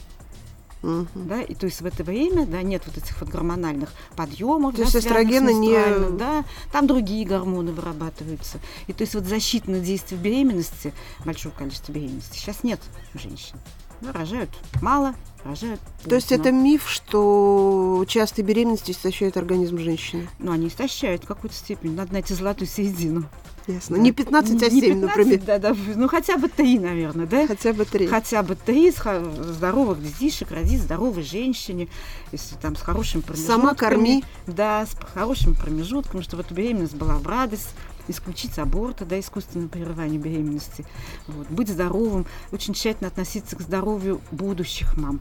Мгм. 0.81 1.07
Да? 1.15 1.41
И 1.41 1.55
то 1.55 1.65
есть 1.65 1.81
в 1.81 1.86
это 1.86 2.03
время 2.03 2.46
да, 2.46 2.62
нет 2.62 2.84
вот 2.86 2.98
этих 2.98 3.19
вот 3.19 3.29
гормональных 3.29 3.89
подъемов. 4.15 4.74
То 4.74 4.77
да, 4.77 4.84
есть 4.84 4.96
эстрогены 4.96 5.53
не- 5.53 6.17
Да, 6.17 6.46
там 6.72 6.88
другие 6.88 7.25
гормоны 7.25 7.72
вырабатываются. 7.72 8.60
И 8.88 8.93
то 8.93 9.01
есть 9.01 9.15
вот 9.15 9.25
защитное 9.25 9.79
действие 9.79 10.19
беременности, 10.22 10.93
большое 11.25 11.53
количество 11.55 11.91
беременности, 11.91 12.38
сейчас 12.38 12.63
нет 12.63 12.79
у 13.13 13.19
женщин. 13.19 13.57
Да, 14.01 14.12
рожают 14.12 14.51
мало, 14.81 15.15
рожают 15.43 15.79
То 16.07 16.13
есть 16.15 16.31
это 16.31 16.51
миф, 16.51 16.88
что 16.88 18.05
частые 18.07 18.46
беременности 18.46 18.91
истощают 18.91 19.38
организм 19.38 19.79
женщины. 19.79 20.29
Ну, 20.38 20.51
они 20.51 20.67
истощают 20.67 21.24
в 21.24 21.27
какой-то 21.27 21.55
степени. 21.55 21.96
Надо 21.96 22.13
найти 22.13 22.36
золотую 22.36 22.67
середину. 22.67 23.25
Ясно. 23.68 23.98
Да. 23.98 24.02
Не 24.02 24.12
15, 24.12 24.64
а 24.64 24.70
Не 24.70 24.82
7, 24.82 25.02
15, 25.02 25.02
например. 25.02 25.42
Да, 25.46 25.60
да, 25.60 25.76
ну 25.96 26.08
хотя 26.08 26.38
бы 26.38 26.48
три, 26.48 26.80
наверное, 26.80 27.26
да? 27.26 27.46
Хотя 27.48 27.74
бы 27.74 27.84
3. 27.86 28.08
Хотя 28.08 28.42
бы 28.44 28.56
три 28.56 28.92
с 28.92 28.98
хо- 28.98 29.30
здоровых 29.42 30.02
детишек, 30.02 30.52
родить 30.52 30.82
здоровой 30.82 31.24
женщине, 31.24 31.90
если 32.32 32.56
там 32.56 32.76
с 32.76 32.82
хорошим 32.82 33.22
промежутком. 33.22 33.56
Сама 33.62 33.76
корми. 33.76 34.24
Да, 34.46 34.86
с 34.86 34.96
хорошим 35.14 35.54
промежутком, 35.54 36.22
чтобы 36.22 36.44
эта 36.44 36.54
беременность 36.54 36.96
была 36.96 37.16
в 37.16 37.28
радость, 37.28 37.70
исключить 38.08 38.58
аборты, 38.58 39.04
да, 39.04 39.20
искусственное 39.20 39.68
прерывание 39.68 40.18
беременности. 40.18 40.86
Вот, 41.28 41.48
быть 41.50 41.68
здоровым, 41.68 42.26
очень 42.54 42.74
тщательно 42.74 43.10
относиться 43.10 43.58
к 43.58 43.62
здоровью 43.62 44.22
будущих 44.32 44.96
мам, 44.96 45.20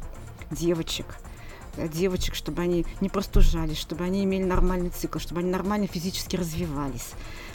девочек. 0.53 1.07
Девочек, 1.93 2.35
чтобы 2.35 2.63
они 2.63 2.87
не 3.01 3.09
простужались, 3.09 3.79
чтобы 3.79 4.05
они 4.05 4.25
имели 4.25 4.45
нормальный 4.45 4.91
цикл, 4.91 5.19
чтобы 5.19 5.41
они 5.41 5.51
нормально 5.51 5.87
физически 5.87 6.37
развивались. 6.37 7.11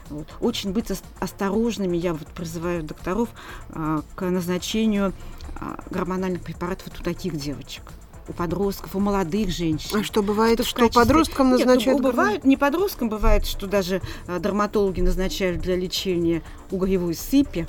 Вот. 0.10 0.28
Очень 0.42 0.74
быть 0.74 0.92
ос- 0.92 1.04
осторожными, 1.20 1.96
я 1.98 2.14
вот 2.14 2.28
призываю 2.28 2.84
докторов 2.84 3.30
а, 3.70 4.02
к 4.16 4.30
назначению 4.30 5.14
а, 5.60 5.80
гормональных 5.90 6.42
препаратов 6.42 6.88
вот 6.88 7.00
у 7.00 7.04
таких 7.04 7.38
девочек, 7.38 7.84
у 8.28 8.34
подростков, 8.34 8.96
у 8.96 9.00
молодых 9.00 9.50
женщин. 9.50 10.00
А 10.00 10.04
что 10.04 10.22
бывает, 10.22 10.60
Что 10.60 10.64
что 10.70 10.80
качестве- 10.82 11.02
подросткам 11.02 11.50
Нет, 11.56 11.60
ну, 11.60 11.66
назначают? 11.66 12.02
бывает, 12.02 12.44
не 12.44 12.58
подросткам, 12.58 13.10
бывает, 13.10 13.46
что 13.46 13.68
даже 13.68 14.02
а, 14.28 14.40
дерматологи 14.40 15.00
назначают 15.02 15.62
для 15.62 15.76
лечения 15.78 16.44
угревой 16.72 17.16
сыпи, 17.16 17.66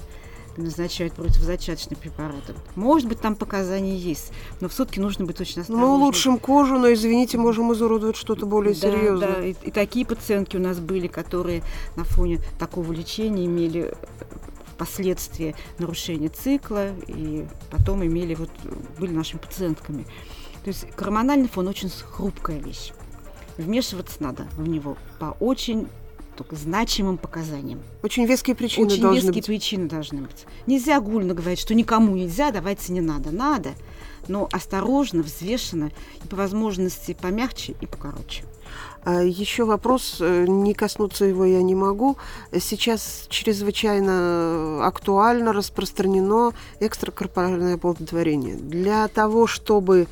назначают 0.57 1.15
противозачаточные 1.15 1.97
препараты. 1.97 2.55
Может 2.77 3.09
быть, 3.09 3.21
там 3.21 3.37
показания 3.37 3.97
есть, 3.97 4.33
но 4.61 4.69
все-таки 4.69 5.01
нужно 5.01 5.25
быть 5.25 5.41
очень 5.41 5.63
осторожным. 5.63 5.89
Мы 5.89 5.95
улучшим 5.97 6.39
кожу, 6.39 6.79
но, 6.79 6.93
извините, 6.93 7.39
можем 7.39 7.73
изуродовать 7.73 8.17
что-то 8.17 8.47
более 8.47 8.75
Да, 8.75 8.81
серьезное. 8.81 9.29
да, 9.33 9.45
и, 9.45 9.55
и 9.63 9.71
такие 9.71 10.05
пациентки 10.07 10.57
у 10.57 10.61
нас 10.61 10.79
были, 10.79 11.07
которые 11.07 11.63
на 11.97 12.05
фоне 12.05 12.41
такого 12.59 12.93
лечения 12.93 13.47
имели 13.47 13.93
э, 13.93 13.95
впоследствии 14.75 15.55
нарушение 15.79 16.29
цикла 16.29 16.89
и 17.07 17.47
потом 17.71 18.05
имели 18.05 18.35
вот 18.35 18.51
были 18.99 19.13
нашими 19.13 19.41
пациентками. 19.41 20.05
То 20.65 20.69
есть 20.69 20.87
гормональный 20.97 21.49
фон 21.49 21.69
очень 21.69 21.91
хрупкая 21.91 22.59
вещь. 22.59 22.93
Вмешиваться 23.59 24.23
надо 24.23 24.47
в 24.57 24.67
него 24.67 24.97
по 25.19 25.37
очень 25.41 25.89
только 26.37 26.57
значимым 26.57 27.19
показаниям. 27.19 27.81
Очень 28.03 28.27
веские 28.27 28.57
причины 28.57 28.87
Очень 28.87 29.03
должны 29.03 29.17
веские 29.17 29.33
быть. 29.35 29.47
причины 29.47 29.89
должны 29.89 30.23
быть. 30.23 30.47
Нельзя 30.67 31.01
гульно 31.01 31.35
говорить, 31.35 31.59
что 31.59 31.75
никому 31.75 32.15
нельзя, 32.15 32.51
давайте 32.51 32.93
не 32.93 33.01
надо. 33.01 33.31
Надо, 33.31 33.71
но 34.29 34.49
осторожно, 34.53 35.23
взвешенно 35.23 35.91
и 36.25 36.29
по 36.29 36.37
возможности 36.37 37.17
помягче 37.21 37.75
и 37.81 37.87
покороче. 37.87 38.45
А 39.05 39.23
еще 39.23 39.65
вопрос, 39.65 40.19
э, 40.21 40.47
не 40.47 40.75
коснуться 40.75 41.25
его 41.25 41.45
я 41.45 41.61
не 41.63 41.75
могу. 41.75 42.17
Сейчас 42.53 43.27
чрезвычайно 43.29 44.87
актуально 44.87 45.53
распространено 45.53 46.53
экстракорпоральное 46.79 47.75
оплодотворение. 47.75 48.55
Для 48.55 49.09
того, 49.09 49.49
чтобы 49.49 50.07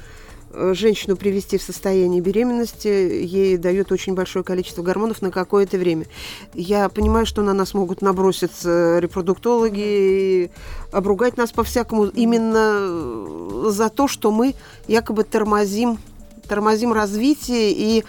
женщину 0.53 1.17
привести 1.17 1.59
в 1.59 1.63
состояние 1.63 2.21
беременности, 2.21 2.89
ей 2.89 3.57
дают 3.57 3.93
очень 3.93 4.15
большое 4.15 4.45
количество 4.45 4.83
гормонов 4.83 5.23
на 5.23 5.31
какое-то 5.31 5.79
время. 5.79 6.07
Я 6.55 6.89
понимаю, 6.89 7.27
что 7.27 7.43
на 7.43 7.53
нас 7.55 7.75
могут 7.75 8.03
наброситься 8.03 8.99
репродуктологи 8.99 9.81
и 9.81 10.51
обругать 10.93 11.37
нас 11.37 11.53
по-всякому 11.53 12.07
именно 12.07 12.77
э, 12.81 13.71
за 13.71 13.89
то, 13.89 14.09
что 14.09 14.31
мы 14.31 14.55
якобы 14.89 15.25
тормозим, 15.25 15.99
тормозим 16.49 16.93
развитие 16.93 17.73
и 17.73 18.05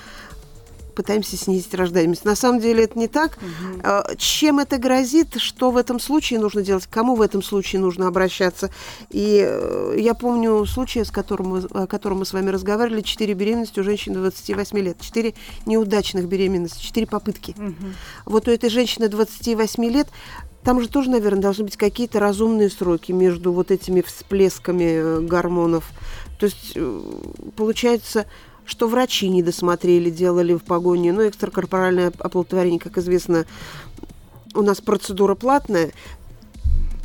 пытаемся 0.93 1.37
снизить 1.37 1.73
рождаемость. 1.73 2.25
На 2.25 2.35
самом 2.35 2.59
деле 2.59 2.83
это 2.83 2.97
не 2.97 3.07
так. 3.07 3.37
А, 3.83 4.05
Чем 4.17 4.59
это 4.59 4.77
грозит? 4.77 5.37
Что 5.37 5.71
в 5.71 5.77
этом 5.77 5.99
случае 5.99 6.39
нужно 6.39 6.61
делать? 6.61 6.87
К 6.87 6.89
Кому 6.89 7.15
в 7.15 7.21
этом 7.21 7.41
случае 7.41 7.81
нужно 7.81 8.07
обращаться? 8.07 8.69
И 9.09 9.43
э, 9.43 9.95
я 9.97 10.13
помню 10.13 10.65
случай, 10.65 11.03
с 11.03 11.09
которым 11.11 11.47
мы, 11.47 11.59
о 11.71 11.87
котором 11.87 12.19
мы 12.19 12.25
с 12.25 12.33
вами 12.33 12.49
разговаривали, 12.49 13.01
четыре 13.01 13.33
беременности 13.33 13.79
у 13.79 13.83
женщины 13.83 14.15
28 14.15 14.77
лет, 14.79 15.01
четыре 15.01 15.33
неудачных 15.65 16.27
беременности, 16.27 16.83
четыре 16.83 17.07
попытки. 17.07 17.55
Вот 18.25 18.47
у 18.47 18.51
этой 18.51 18.69
женщины 18.69 19.07
28 19.07 19.83
лет 19.85 20.07
там 20.63 20.79
же 20.79 20.87
тоже, 20.87 21.09
наверное, 21.09 21.41
должны 21.41 21.63
быть 21.63 21.77
какие-то 21.77 22.19
разумные 22.19 22.69
сроки 22.69 23.11
между 23.11 23.51
вот 23.51 23.71
этими 23.71 24.01
всплесками 24.01 24.83
э, 24.83 25.21
гормонов. 25.21 25.89
То 26.39 26.45
есть 26.45 26.73
э, 26.75 27.01
получается, 27.55 28.27
что 28.71 28.87
врачи 28.87 29.27
не 29.27 29.43
досмотрели, 29.43 30.09
делали 30.09 30.53
в 30.53 30.63
погоне. 30.63 31.11
Ну, 31.11 31.27
экстракорпоральное 31.27 32.13
оплодотворение, 32.17 32.79
как 32.79 32.97
известно, 32.97 33.45
у 34.53 34.61
нас 34.61 34.79
процедура 34.79 35.35
платная. 35.35 35.91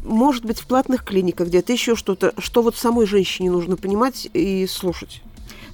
Может 0.04 0.44
быть, 0.44 0.61
в 0.61 0.66
платных 0.68 1.04
клиниках 1.04 1.49
где-то 1.49 1.73
еще 1.73 1.96
что-то, 1.96 2.32
что 2.38 2.62
вот 2.62 2.76
самой 2.76 3.06
женщине 3.06 3.50
нужно 3.50 3.76
понимать 3.76 4.28
и 4.32 4.64
слушать. 4.68 5.23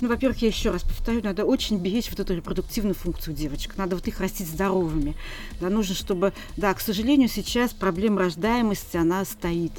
Ну, 0.01 0.09
во-первых, 0.09 0.41
я 0.41 0.49
еще 0.49 0.71
раз 0.71 0.83
повторю, 0.83 1.21
надо 1.23 1.45
очень 1.45 1.77
беречь 1.77 2.09
вот 2.09 2.21
эту 2.21 2.35
репродуктивную 2.35 2.95
функцию 2.95 3.37
девочек. 3.37 3.77
Надо 3.77 3.95
вот 3.95 4.09
их 4.09 4.19
растить 4.19 4.49
здоровыми. 4.49 5.15
Да, 5.61 5.69
нужно, 5.69 5.95
чтобы... 5.95 6.33
Да, 6.57 6.73
к 6.73 6.81
сожалению, 6.81 7.29
сейчас 7.29 7.75
проблема 7.75 8.21
рождаемости, 8.21 8.97
она 8.97 9.27
стоит. 9.27 9.73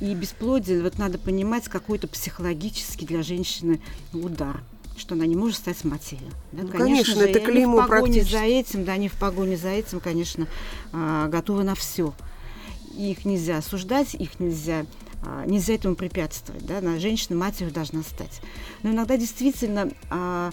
И 0.00 0.12
бесплодие, 0.12 0.82
вот 0.82 0.98
надо 0.98 1.18
понимать, 1.18 1.68
какой-то 1.68 2.08
психологический 2.08 3.06
для 3.06 3.22
женщины 3.22 3.80
удар 4.12 4.60
что 4.96 5.14
она 5.14 5.26
не 5.26 5.36
может 5.36 5.58
стать 5.58 5.84
матерью. 5.84 6.30
Да, 6.52 6.62
ну, 6.62 6.68
конечно, 6.68 6.78
конечно 6.78 7.14
же, 7.14 7.28
это 7.28 7.40
клеймо 7.40 7.82
в 7.82 7.88
погоне 7.88 8.24
за 8.24 8.40
этим, 8.40 8.84
да, 8.84 8.92
они 8.92 9.08
в 9.08 9.14
погоне 9.14 9.56
за 9.56 9.68
этим, 9.68 10.00
конечно, 10.00 10.46
а, 10.92 11.28
готовы 11.28 11.64
на 11.64 11.74
все. 11.74 12.14
Их 12.96 13.24
нельзя 13.24 13.58
осуждать, 13.58 14.14
их 14.14 14.40
нельзя 14.40 14.86
а, 15.22 15.44
нельзя 15.46 15.74
этому 15.74 15.96
препятствовать, 15.96 16.64
да, 16.66 16.80
на 16.80 17.00
женщина 17.00 17.36
матерью 17.36 17.72
должна 17.72 18.02
стать. 18.02 18.40
Но 18.82 18.90
иногда 18.90 19.16
действительно 19.16 19.90
а, 20.10 20.50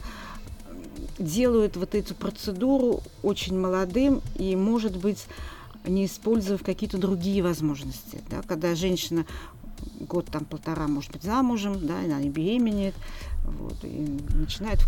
делают 1.20 1.78
вот 1.78 1.96
эту 1.96 2.16
процедуру 2.16 3.02
очень 3.22 3.58
молодым 3.58 4.22
и, 4.36 4.56
может 4.56 4.98
быть, 4.98 5.26
не 5.86 6.06
используя 6.06 6.58
какие-то 6.58 6.98
другие 6.98 7.44
возможности, 7.44 8.22
да, 8.30 8.42
когда 8.42 8.74
женщина 8.74 9.26
год 10.00 10.28
там 10.32 10.46
полтора 10.46 10.88
может 10.88 11.12
быть 11.12 11.24
замужем, 11.24 11.86
да, 11.86 12.00
она 12.00 12.20
не 12.20 12.30
беременеет, 12.30 12.96
вот, 13.44 13.78
и 13.84 14.20
начинает 14.36 14.80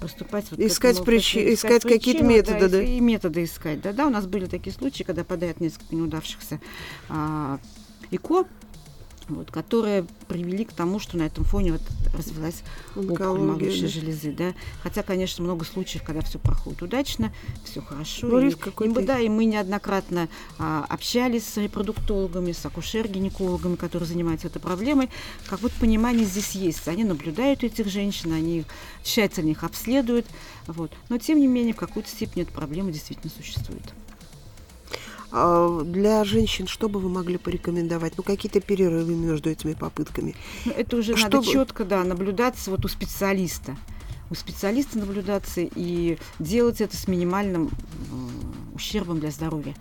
поступать 0.00 0.50
вот 0.50 0.60
искать, 0.60 0.92
этому, 0.92 1.06
причи, 1.06 1.54
искать, 1.54 1.78
искать 1.78 1.82
какие-то 1.82 2.24
методы, 2.24 2.60
да, 2.60 2.68
да? 2.68 2.82
И 2.82 3.00
методы 3.00 3.44
искать, 3.44 3.80
да, 3.82 3.92
да, 3.92 4.06
у 4.06 4.10
нас 4.10 4.26
были 4.26 4.46
такие 4.46 4.74
случаи, 4.74 5.02
когда 5.02 5.24
подают 5.24 5.60
несколько 5.60 5.94
неудавшихся 5.94 6.60
а, 7.08 7.58
ИКО, 8.10 8.46
вот, 9.30 9.50
которые 9.50 10.06
привели 10.28 10.64
к 10.64 10.72
тому, 10.72 10.98
что 10.98 11.16
на 11.16 11.22
этом 11.22 11.44
фоне 11.44 11.72
вот 11.72 11.82
развилась 12.14 12.62
опухоль 12.94 13.38
молочной 13.38 13.82
да. 13.82 13.88
железы. 13.88 14.32
Да? 14.32 14.54
Хотя, 14.82 15.02
конечно, 15.02 15.44
много 15.44 15.64
случаев, 15.64 16.02
когда 16.02 16.22
все 16.22 16.38
проходит 16.38 16.82
удачно, 16.82 17.32
все 17.64 17.80
хорошо. 17.80 18.26
Ну, 18.26 18.40
и, 18.40 18.50
и, 18.50 18.88
мы, 18.88 19.04
да, 19.04 19.18
и 19.18 19.28
мы 19.28 19.44
неоднократно 19.44 20.28
а, 20.58 20.84
общались 20.88 21.46
с 21.46 21.56
репродуктологами, 21.56 22.52
с 22.52 22.64
акушер-гинекологами, 22.64 23.76
которые 23.76 24.08
занимаются 24.08 24.48
этой 24.48 24.60
проблемой. 24.60 25.10
Как 25.48 25.60
вот 25.62 25.72
понимание 25.72 26.26
здесь 26.26 26.52
есть. 26.52 26.88
Они 26.88 27.04
наблюдают 27.04 27.64
этих 27.64 27.88
женщин, 27.88 28.32
они 28.32 28.64
тщательно 29.02 29.50
их 29.50 29.64
обследуют. 29.64 30.26
Вот. 30.66 30.92
Но, 31.08 31.18
тем 31.18 31.38
не 31.38 31.46
менее, 31.46 31.74
в 31.74 31.78
какой-то 31.78 32.08
степени 32.08 32.42
эта 32.42 32.52
проблема 32.52 32.92
действительно 32.92 33.32
существует. 33.34 33.84
А, 35.32 35.82
для 35.82 36.24
женщин 36.24 36.66
что 36.66 36.88
бы 36.88 37.00
вы 37.00 37.08
могли 37.08 37.38
порекомендовать? 37.38 38.14
Ну, 38.16 38.22
какие-то 38.22 38.60
перерывы 38.60 39.14
между 39.14 39.50
этими 39.50 39.74
попытками? 39.74 40.34
Ну, 40.64 40.72
это 40.72 40.96
уже 40.96 41.16
что 41.16 41.30
надо 41.30 41.46
четко, 41.46 41.84
да, 41.84 42.04
наблюдаться 42.04 42.70
вот 42.70 42.84
у 42.84 42.88
специалиста. 42.88 43.76
У 44.30 44.34
специалиста 44.34 44.98
наблюдаться 44.98 45.60
и 45.60 46.18
делать 46.38 46.80
это 46.80 46.96
с 46.96 47.08
минимальным 47.08 47.70
ущербом 48.74 49.18
для 49.18 49.30
здоровья. 49.30 49.74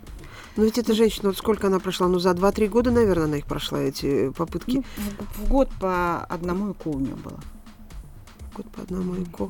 Ну 0.56 0.63
ведь 0.63 0.77
эта 0.77 0.94
женщина, 0.94 1.29
вот 1.29 1.38
сколько 1.38 1.68
она 1.68 1.79
прошла? 1.79 2.08
Ну, 2.08 2.20
за 2.20 2.32
2-3 2.32 2.68
года, 2.68 2.91
наверное, 2.91 3.25
она 3.25 3.38
их 3.38 3.46
прошла, 3.46 3.79
эти 3.79 4.32
попытки. 4.32 4.77
Ну, 4.77 4.84
в, 5.18 5.39
в 5.39 5.50
год 5.50 5.70
по 5.79 6.24
одному 6.25 6.72
ЭКО 6.72 6.88
у 6.89 7.00
нее 7.00 7.15
было 7.15 7.39
год 8.60 8.72
по 8.72 8.82
одному 8.82 9.16
ЭКО. 9.24 9.50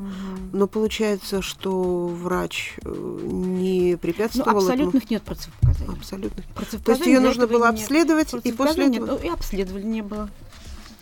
Но 0.53 0.67
получается, 0.67 1.41
что 1.41 2.07
врач 2.07 2.75
э, 2.83 3.19
не 3.23 3.97
препятствовал. 3.97 4.51
Ну, 4.51 4.57
абсолютных 4.57 5.03
этому? 5.03 5.13
нет 5.13 5.23
противопоказаний. 5.23 5.93
Абсолютных. 5.93 6.45
То 6.83 6.91
есть 6.91 7.05
ее 7.05 7.19
нужно 7.19 7.47
было 7.47 7.69
обследовать, 7.69 8.33
и 8.43 8.51
после 8.51 8.87
этого... 8.87 9.05
Нет, 9.05 9.21
ну, 9.21 9.27
и 9.27 9.29
обследовали 9.29 9.83
не 9.83 10.01
было. 10.01 10.29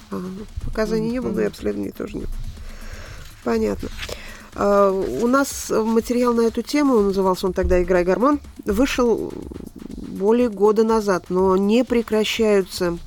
Ага, 0.10 0.22
ну, 0.22 0.46
показаний 0.64 1.10
mm-hmm. 1.10 1.12
не 1.12 1.22
было, 1.22 1.40
и 1.42 1.46
обследований 1.46 1.92
тоже 1.92 2.18
нет. 2.18 2.30
Понятно. 3.44 3.90
Uh, 4.54 5.22
у 5.22 5.28
нас 5.28 5.70
материал 5.70 6.34
на 6.34 6.42
эту 6.42 6.64
тему, 6.64 7.00
назывался 7.02 7.46
он 7.46 7.54
тогда 7.54 7.84
«Играй 7.84 8.04
гормон», 8.04 8.40
вышел 8.66 9.32
более 9.86 10.50
года 10.50 10.84
назад, 10.84 11.26
но 11.30 11.56
не 11.58 11.84
прекращаются 11.84 12.98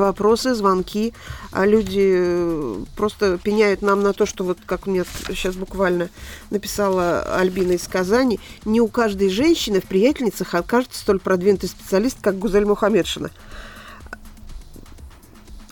вопросы, 0.00 0.54
звонки, 0.54 1.14
а 1.52 1.66
люди 1.66 2.14
э, 2.16 2.84
просто 2.96 3.38
пеняют 3.38 3.82
нам 3.82 4.02
на 4.02 4.12
то, 4.12 4.26
что 4.26 4.44
вот 4.44 4.58
как 4.64 4.86
мне 4.86 5.04
сейчас 5.28 5.56
буквально 5.56 6.08
написала 6.50 7.22
Альбина 7.36 7.72
из 7.72 7.86
Казани, 7.86 8.40
не 8.64 8.80
у 8.80 8.88
каждой 8.88 9.30
женщины 9.30 9.80
в 9.80 9.84
приятельницах 9.84 10.54
окажется 10.54 11.00
столь 11.00 11.20
продвинутый 11.20 11.68
специалист, 11.68 12.18
как 12.20 12.38
Гузель 12.38 12.64
Мухаммедшина. 12.64 13.30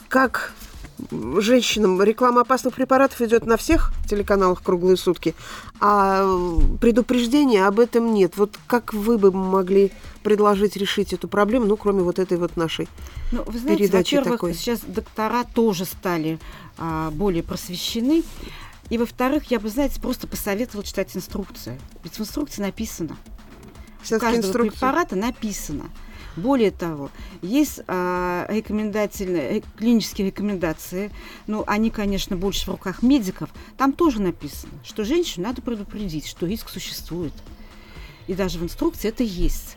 Как 0.08 0.52
женщинам 1.10 2.02
реклама 2.02 2.42
опасных 2.42 2.74
препаратов 2.74 3.20
идет 3.20 3.46
на 3.46 3.56
всех 3.56 3.92
телеканалах 4.08 4.62
круглые 4.62 4.96
сутки, 4.96 5.34
а 5.80 6.24
предупреждения 6.80 7.66
об 7.66 7.80
этом 7.80 8.12
нет. 8.12 8.36
Вот 8.36 8.58
как 8.66 8.92
вы 8.94 9.18
бы 9.18 9.32
могли 9.32 9.92
предложить 10.22 10.76
решить 10.76 11.12
эту 11.12 11.28
проблему, 11.28 11.66
ну, 11.66 11.76
кроме 11.76 12.02
вот 12.02 12.18
этой 12.18 12.38
вот 12.38 12.56
нашей 12.56 12.88
ну, 13.32 13.42
вы 13.44 13.58
знаете, 13.58 13.84
передачи 13.84 14.16
во-первых, 14.16 14.40
такой? 14.40 14.54
сейчас 14.54 14.80
доктора 14.80 15.44
тоже 15.44 15.84
стали 15.84 16.38
а, 16.78 17.10
более 17.10 17.42
просвещены. 17.42 18.22
И, 18.90 18.98
во-вторых, 18.98 19.50
я 19.50 19.58
бы, 19.58 19.68
знаете, 19.68 20.00
просто 20.00 20.26
посоветовала 20.26 20.84
читать 20.84 21.16
инструкцию. 21.16 21.78
Ведь 22.04 22.14
в 22.14 22.20
инструкции 22.20 22.60
написано. 22.60 23.16
У 24.04 24.18
каждого 24.18 24.36
инструкция. 24.36 24.70
препарата 24.70 25.16
написано– 25.16 25.84
более 26.36 26.70
того, 26.70 27.10
есть 27.42 27.80
а, 27.86 28.46
рекомендательные, 28.48 29.58
э, 29.58 29.62
клинические 29.76 30.28
рекомендации, 30.28 31.10
ну, 31.46 31.64
они, 31.66 31.90
конечно, 31.90 32.36
больше 32.36 32.66
в 32.66 32.68
руках 32.68 33.02
медиков. 33.02 33.50
Там 33.76 33.92
тоже 33.92 34.20
написано, 34.20 34.72
что 34.84 35.04
женщину 35.04 35.46
надо 35.46 35.62
предупредить, 35.62 36.26
что 36.26 36.46
риск 36.46 36.68
существует. 36.68 37.32
И 38.26 38.34
даже 38.34 38.58
в 38.58 38.62
инструкции 38.62 39.08
это 39.08 39.22
есть 39.22 39.76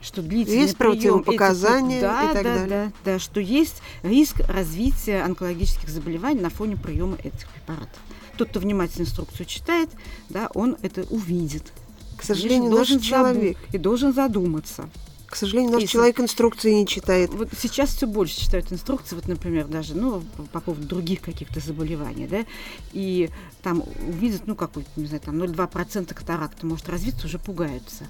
что 0.00 0.22
длительный 0.22 0.62
есть 0.62 0.76
противопоказания 0.76 1.98
этих, 1.98 2.08
да, 2.08 2.30
и 2.30 2.34
так 2.34 2.44
да, 2.44 2.54
далее. 2.54 2.68
Да, 3.04 3.12
да, 3.12 3.18
что 3.18 3.40
есть 3.40 3.82
риск 4.04 4.40
развития 4.48 5.22
онкологических 5.22 5.88
заболеваний 5.88 6.40
на 6.40 6.50
фоне 6.50 6.76
приема 6.76 7.16
этих 7.16 7.48
препаратов. 7.48 7.98
Тот, 8.36 8.50
кто 8.50 8.60
внимательно 8.60 9.02
инструкцию 9.02 9.46
читает, 9.46 9.90
да, 10.28 10.48
он 10.54 10.76
это 10.82 11.02
увидит. 11.10 11.72
К 12.16 12.22
сожалению, 12.22 12.70
наш 12.70 12.88
человек. 13.00 13.58
И 13.72 13.78
должен 13.78 14.12
задуматься. 14.12 14.88
К 15.28 15.36
сожалению, 15.36 15.72
наш 15.72 15.82
Если... 15.82 15.92
человек 15.92 16.20
инструкции 16.20 16.72
не 16.72 16.86
читает. 16.86 17.34
Вот 17.34 17.50
сейчас 17.60 17.90
все 17.90 18.06
больше 18.06 18.40
читают 18.40 18.72
инструкции, 18.72 19.14
вот, 19.14 19.28
например, 19.28 19.66
даже, 19.66 19.94
ну, 19.94 20.22
по 20.52 20.60
поводу 20.60 20.86
других 20.86 21.20
каких-то 21.20 21.60
заболеваний, 21.60 22.26
да, 22.26 22.46
и 22.92 23.28
там 23.62 23.84
увидят, 24.06 24.46
ну, 24.46 24.56
какой 24.56 24.86
не 24.96 25.06
знаю, 25.06 25.20
там 25.20 25.36
0,2% 25.36 26.14
катаракта 26.14 26.64
может 26.64 26.88
развиться, 26.88 27.26
уже 27.26 27.38
пугаются. 27.38 28.06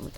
Вот. 0.00 0.12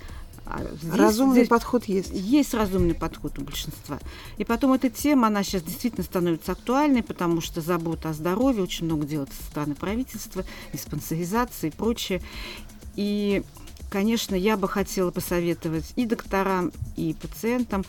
А 0.46 0.62
здесь, 0.80 0.92
разумный 0.92 1.36
здесь 1.36 1.48
подход 1.48 1.84
есть. 1.86 2.10
Есть 2.12 2.54
разумный 2.54 2.94
подход 2.94 3.38
у 3.38 3.42
большинства. 3.42 3.98
И 4.38 4.44
потом 4.44 4.72
эта 4.74 4.90
тема, 4.90 5.28
она 5.28 5.42
сейчас 5.42 5.62
действительно 5.62 6.04
становится 6.04 6.52
актуальной, 6.52 7.02
потому 7.02 7.40
что 7.40 7.60
забота 7.60 8.10
о 8.10 8.12
здоровье 8.12 8.62
очень 8.62 8.84
много 8.86 9.06
делается 9.06 9.36
со 9.42 9.50
стороны 9.50 9.74
правительства, 9.74 10.44
диспансеризации 10.72 11.68
и 11.68 11.70
прочее. 11.70 12.22
И 12.94 13.42
конечно, 13.92 14.34
я 14.34 14.56
бы 14.56 14.68
хотела 14.68 15.10
посоветовать 15.10 15.92
и 15.96 16.06
докторам, 16.06 16.72
и 16.96 17.12
пациентам 17.12 17.84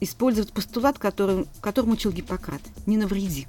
использовать 0.00 0.50
постулат, 0.50 0.98
который, 0.98 1.46
которым 1.60 1.90
учил 1.90 2.10
Гиппократ. 2.10 2.62
Не 2.86 2.96
навреди. 2.96 3.46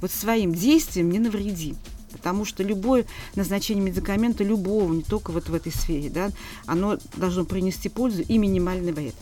Вот 0.00 0.12
своим 0.12 0.54
действием 0.54 1.10
не 1.10 1.18
навреди. 1.18 1.74
Потому 2.12 2.44
что 2.44 2.62
любое 2.62 3.04
назначение 3.34 3.84
медикамента, 3.84 4.44
любого, 4.44 4.92
не 4.92 5.02
только 5.02 5.32
вот 5.32 5.48
в 5.48 5.54
этой 5.54 5.72
сфере, 5.72 6.08
да, 6.08 6.30
оно 6.66 6.98
должно 7.16 7.44
принести 7.44 7.88
пользу 7.88 8.22
и 8.22 8.38
минимальный 8.38 8.92
вред. 8.92 9.16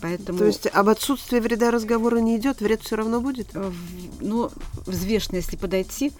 Поэтому... 0.00 0.38
То 0.38 0.46
есть 0.46 0.66
об 0.68 0.88
отсутствии 0.88 1.38
вреда 1.38 1.70
разговора 1.70 2.16
не 2.18 2.38
идет, 2.38 2.62
вред 2.62 2.80
все 2.80 2.96
равно 2.96 3.20
будет? 3.20 3.48
Ну, 4.20 4.50
взвешенно, 4.86 5.36
если 5.36 5.56
подойти, 5.56 6.12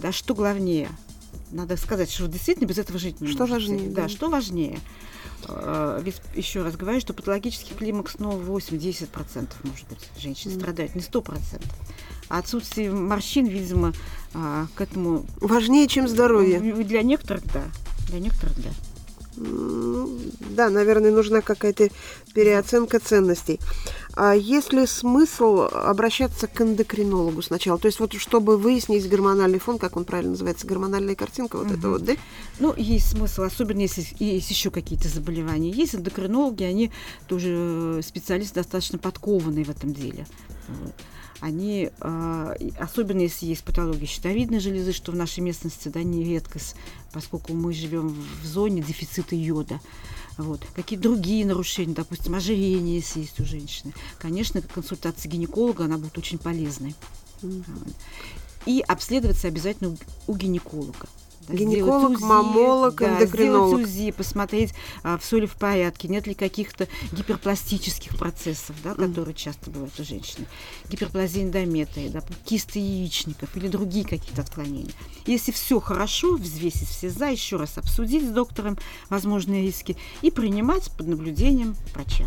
да, 0.00 0.10
что 0.10 0.34
главнее– 0.34 0.88
надо 1.56 1.76
сказать, 1.76 2.10
что 2.10 2.28
действительно 2.28 2.66
без 2.66 2.78
этого 2.78 2.98
жить 2.98 3.20
не 3.20 3.28
Что 3.28 3.46
важнее? 3.46 3.90
Да, 3.90 4.02
да, 4.02 4.08
что 4.08 4.28
важнее. 4.28 4.78
А, 5.44 6.00
ведь 6.00 6.20
еще 6.34 6.62
раз 6.62 6.76
говорю, 6.76 7.00
что 7.00 7.14
патологический 7.14 7.74
климакс, 7.74 8.16
ну, 8.18 8.38
8-10% 8.40 9.48
может 9.64 9.88
быть 9.88 10.08
женщин 10.18 10.50
mm. 10.50 10.58
страдает, 10.58 10.94
не 10.94 11.02
100%. 11.02 11.62
А 12.28 12.38
отсутствие 12.38 12.90
морщин, 12.90 13.46
видимо, 13.46 13.92
а, 14.34 14.66
к 14.74 14.80
этому... 14.80 15.24
Важнее, 15.40 15.86
чем 15.88 16.08
здоровье. 16.08 16.58
Для 16.60 17.02
некоторых, 17.02 17.44
да. 17.52 17.64
Для 18.08 18.20
некоторых, 18.20 18.56
да. 18.62 18.70
Да, 19.36 20.70
наверное, 20.70 21.10
нужна 21.10 21.42
какая-то 21.42 21.88
переоценка 22.34 22.98
ценностей. 22.98 23.60
А 24.14 24.34
есть 24.34 24.72
ли 24.72 24.86
смысл 24.86 25.68
обращаться 25.70 26.46
к 26.46 26.60
эндокринологу 26.62 27.42
сначала? 27.42 27.78
То 27.78 27.86
есть 27.86 28.00
вот 28.00 28.14
чтобы 28.14 28.56
выяснить 28.56 29.08
гормональный 29.08 29.58
фон, 29.58 29.78
как 29.78 29.96
он 29.96 30.06
правильно 30.06 30.30
называется, 30.30 30.66
гормональная 30.66 31.14
картинка, 31.14 31.58
вот 31.58 31.66
угу. 31.66 31.74
это 31.74 31.88
вот, 31.90 32.04
да? 32.04 32.14
Ну, 32.58 32.72
есть 32.76 33.10
смысл, 33.10 33.42
особенно 33.42 33.80
если 33.80 34.06
есть 34.18 34.50
еще 34.50 34.70
какие-то 34.70 35.08
заболевания. 35.08 35.70
Есть 35.70 35.94
эндокринологи, 35.94 36.64
они 36.64 36.90
тоже 37.28 38.00
специалисты 38.02 38.54
достаточно 38.54 38.98
подкованные 38.98 39.64
в 39.66 39.70
этом 39.70 39.92
деле. 39.92 40.26
Они, 41.40 41.90
э, 42.00 42.56
особенно 42.78 43.20
если 43.20 43.46
есть 43.46 43.62
патология 43.62 44.06
щитовидной 44.06 44.58
железы, 44.58 44.92
что 44.92 45.12
в 45.12 45.16
нашей 45.16 45.40
местности 45.40 45.88
да, 45.88 46.02
не 46.02 46.24
редкость, 46.24 46.76
поскольку 47.12 47.52
мы 47.52 47.74
живем 47.74 48.08
в 48.08 48.46
зоне 48.46 48.82
дефицита 48.82 49.36
йода. 49.36 49.80
Вот. 50.38 50.66
Какие 50.74 50.98
другие 50.98 51.44
нарушения, 51.44 51.94
допустим, 51.94 52.34
ожирение, 52.34 52.96
если 52.96 53.20
есть 53.20 53.38
у 53.40 53.44
женщины. 53.44 53.92
Конечно, 54.18 54.60
консультация 54.62 55.30
гинеколога, 55.30 55.84
она 55.84 55.98
будет 55.98 56.16
очень 56.16 56.38
полезной. 56.38 56.94
Mm-hmm. 57.42 57.94
И 58.66 58.80
обследоваться 58.80 59.48
обязательно 59.48 59.96
у 60.26 60.34
гинеколога. 60.34 61.06
Гинеколог, 61.48 62.12
УЗИ, 62.12 62.24
мамолог, 62.24 62.94
да, 62.96 63.14
эндокринолог. 63.14 63.68
Сделать 63.68 63.88
УЗИ, 63.88 64.10
посмотреть, 64.12 64.74
а, 65.02 65.18
все 65.18 65.38
ли 65.38 65.46
в 65.46 65.54
порядке, 65.54 66.08
нет 66.08 66.26
ли 66.26 66.34
каких-то 66.34 66.88
гиперпластических 67.12 68.16
процессов, 68.16 68.76
да, 68.82 68.94
которые 68.94 69.34
mm. 69.34 69.38
часто 69.38 69.70
бывают 69.70 69.98
у 69.98 70.04
женщин. 70.04 70.46
Гиперплазия 70.88 71.44
эндометрия, 71.44 72.10
да, 72.10 72.22
кисты 72.44 72.78
яичников 72.78 73.56
или 73.56 73.68
другие 73.68 74.04
какие-то 74.04 74.42
отклонения. 74.42 74.92
Если 75.26 75.52
все 75.52 75.80
хорошо, 75.80 76.36
взвесить 76.36 76.88
все 76.88 77.10
за, 77.10 77.26
еще 77.26 77.56
раз 77.56 77.78
обсудить 77.78 78.24
с 78.24 78.30
доктором 78.30 78.78
возможные 79.08 79.62
риски 79.62 79.96
и 80.22 80.30
принимать 80.30 80.90
под 80.96 81.08
наблюдением 81.08 81.76
врача. 81.94 82.26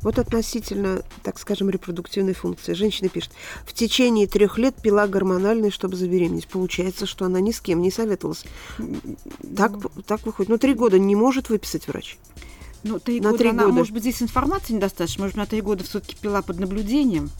Вот 0.00 0.18
относительно, 0.18 1.02
так 1.22 1.38
скажем, 1.38 1.70
репродуктивной 1.70 2.34
функции. 2.34 2.74
Женщина 2.74 3.08
пишет, 3.08 3.30
в 3.66 3.72
течение 3.72 4.26
трех 4.26 4.58
лет 4.58 4.74
пила 4.80 5.06
гормональные, 5.06 5.70
чтобы 5.70 5.96
забеременеть. 5.96 6.48
Получается, 6.48 7.06
что 7.06 7.24
она 7.24 7.40
ни 7.40 7.50
с 7.52 7.60
кем 7.60 7.82
не 7.82 7.90
советовалась. 7.90 8.44
Так, 9.56 9.72
так 10.06 10.24
выходит. 10.26 10.50
Но 10.50 10.58
три 10.58 10.74
года 10.74 10.98
не 10.98 11.16
может 11.16 11.48
выписать 11.48 11.86
врач. 11.88 12.18
Ну, 12.82 12.98
три 12.98 13.20
на 13.20 13.30
года, 13.30 13.38
три 13.38 13.50
она, 13.50 13.64
года. 13.64 13.74
может 13.74 13.92
быть, 13.92 14.02
здесь 14.02 14.22
информации 14.22 14.72
недостаточно. 14.72 15.24
Может, 15.24 15.36
на 15.36 15.46
три 15.46 15.60
года 15.60 15.84
все-таки 15.84 16.16
пила 16.16 16.40
под 16.42 16.60
наблюдением 16.60 17.30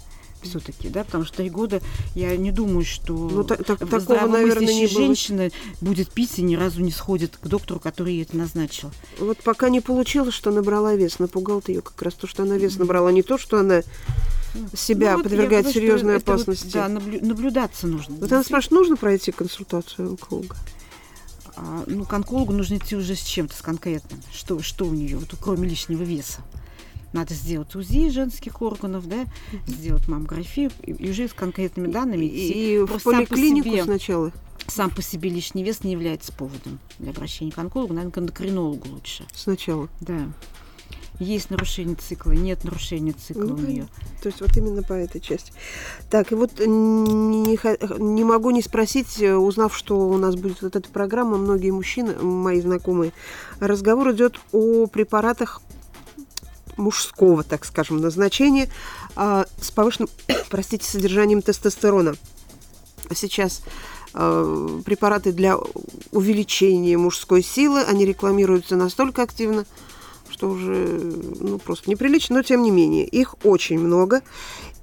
все-таки, 0.42 0.88
да, 0.88 1.04
потому 1.04 1.24
что 1.24 1.38
три 1.38 1.50
года 1.50 1.80
я 2.14 2.36
не 2.36 2.50
думаю, 2.50 2.84
что 2.84 3.14
ну, 3.14 3.44
так, 3.44 3.64
так, 3.64 3.78
такого, 3.78 4.26
наверное, 4.26 4.72
не 4.72 4.86
женщина 4.86 5.50
было. 5.80 5.90
будет 5.90 6.10
пить 6.10 6.38
и 6.38 6.42
ни 6.42 6.56
разу 6.56 6.80
не 6.80 6.90
сходит 6.90 7.36
к 7.36 7.46
доктору, 7.46 7.80
который 7.80 8.14
ей 8.14 8.22
это 8.22 8.36
назначил. 8.36 8.90
Вот 9.18 9.38
пока 9.38 9.68
не 9.68 9.80
получилось, 9.80 10.34
что 10.34 10.50
набрала 10.50 10.94
вес, 10.94 11.18
напугал 11.18 11.60
ты 11.60 11.72
ее 11.72 11.82
как 11.82 12.00
раз 12.02 12.14
то, 12.14 12.26
что 12.26 12.42
она 12.42 12.56
вес 12.56 12.76
набрала, 12.78 13.12
не 13.12 13.22
то, 13.22 13.38
что 13.38 13.58
она 13.58 13.82
себя 14.74 15.16
ну, 15.16 15.22
подвергает 15.22 15.66
вот 15.66 15.74
серьезной 15.74 16.16
опасности. 16.16 16.64
Вот, 16.64 16.72
да, 16.72 16.88
наблю, 16.88 17.24
наблюдаться 17.24 17.86
нужно. 17.86 18.16
Вот 18.16 18.32
она 18.32 18.42
спрашивает, 18.42 18.72
нужно 18.72 18.96
пройти 18.96 19.32
консультацию 19.32 20.10
онколога? 20.10 20.56
А, 21.56 21.84
ну, 21.86 22.04
к 22.04 22.12
онкологу 22.12 22.52
нужно 22.52 22.76
идти 22.76 22.96
уже 22.96 23.14
с 23.14 23.20
чем-то, 23.22 23.54
с 23.54 23.60
конкретным. 23.60 24.20
Что, 24.32 24.60
что 24.62 24.86
у 24.86 24.92
нее, 24.92 25.18
вот, 25.18 25.28
кроме 25.40 25.68
лишнего 25.68 26.02
веса 26.02 26.40
надо 27.12 27.34
сделать 27.34 27.74
УЗИ 27.74 28.10
женских 28.10 28.62
органов, 28.62 29.08
да, 29.08 29.24
сделать 29.66 30.08
маммографию, 30.08 30.70
и 30.82 31.10
уже 31.10 31.28
с 31.28 31.32
конкретными 31.32 31.88
данными 31.88 32.26
идти. 32.26 32.74
И 32.74 32.78
в 32.78 33.02
поликлинику 33.02 33.68
по 33.68 33.74
себе, 33.74 33.84
сначала? 33.84 34.32
Сам 34.66 34.90
по 34.90 35.02
себе 35.02 35.30
лишний 35.30 35.64
вес 35.64 35.82
не 35.82 35.92
является 35.92 36.32
поводом 36.32 36.78
для 36.98 37.10
обращения 37.10 37.50
к 37.50 37.58
онкологу, 37.58 37.94
наверное, 37.94 38.12
к 38.12 38.18
эндокринологу 38.18 38.88
лучше. 38.88 39.24
Сначала? 39.32 39.88
Да. 40.00 40.28
Есть 41.18 41.50
нарушение 41.50 41.96
цикла, 41.96 42.32
нет 42.32 42.64
нарушения 42.64 43.12
цикла 43.12 43.42
ну, 43.42 43.54
у 43.54 43.58
нее. 43.58 43.88
То 44.22 44.28
есть 44.28 44.40
вот 44.40 44.56
именно 44.56 44.82
по 44.82 44.94
этой 44.94 45.20
части. 45.20 45.52
Так, 46.08 46.32
и 46.32 46.34
вот 46.34 46.58
не, 46.60 47.58
не 47.98 48.24
могу 48.24 48.50
не 48.50 48.62
спросить, 48.62 49.20
э, 49.20 49.36
узнав, 49.36 49.76
что 49.76 49.98
у 49.98 50.16
нас 50.16 50.34
будет 50.36 50.62
вот 50.62 50.76
эта 50.76 50.88
программа, 50.88 51.36
многие 51.36 51.72
мужчины, 51.72 52.14
мои 52.14 52.62
знакомые, 52.62 53.12
разговор 53.60 54.12
идет 54.12 54.40
о 54.52 54.86
препаратах 54.86 55.60
мужского, 56.76 57.42
так 57.42 57.64
скажем, 57.64 58.00
назначения 58.00 58.68
э, 59.16 59.44
с 59.60 59.70
повышенным, 59.70 60.08
простите, 60.50 60.84
содержанием 60.84 61.42
тестостерона. 61.42 62.14
Сейчас 63.14 63.62
э, 64.14 64.80
препараты 64.84 65.32
для 65.32 65.56
увеличения 66.12 66.96
мужской 66.96 67.42
силы, 67.42 67.82
они 67.82 68.04
рекламируются 68.04 68.76
настолько 68.76 69.22
активно, 69.22 69.66
что 70.30 70.48
уже 70.48 70.86
ну, 71.40 71.58
просто 71.58 71.90
неприлично, 71.90 72.36
но 72.36 72.42
тем 72.42 72.62
не 72.62 72.70
менее, 72.70 73.06
их 73.06 73.34
очень 73.44 73.78
много. 73.78 74.22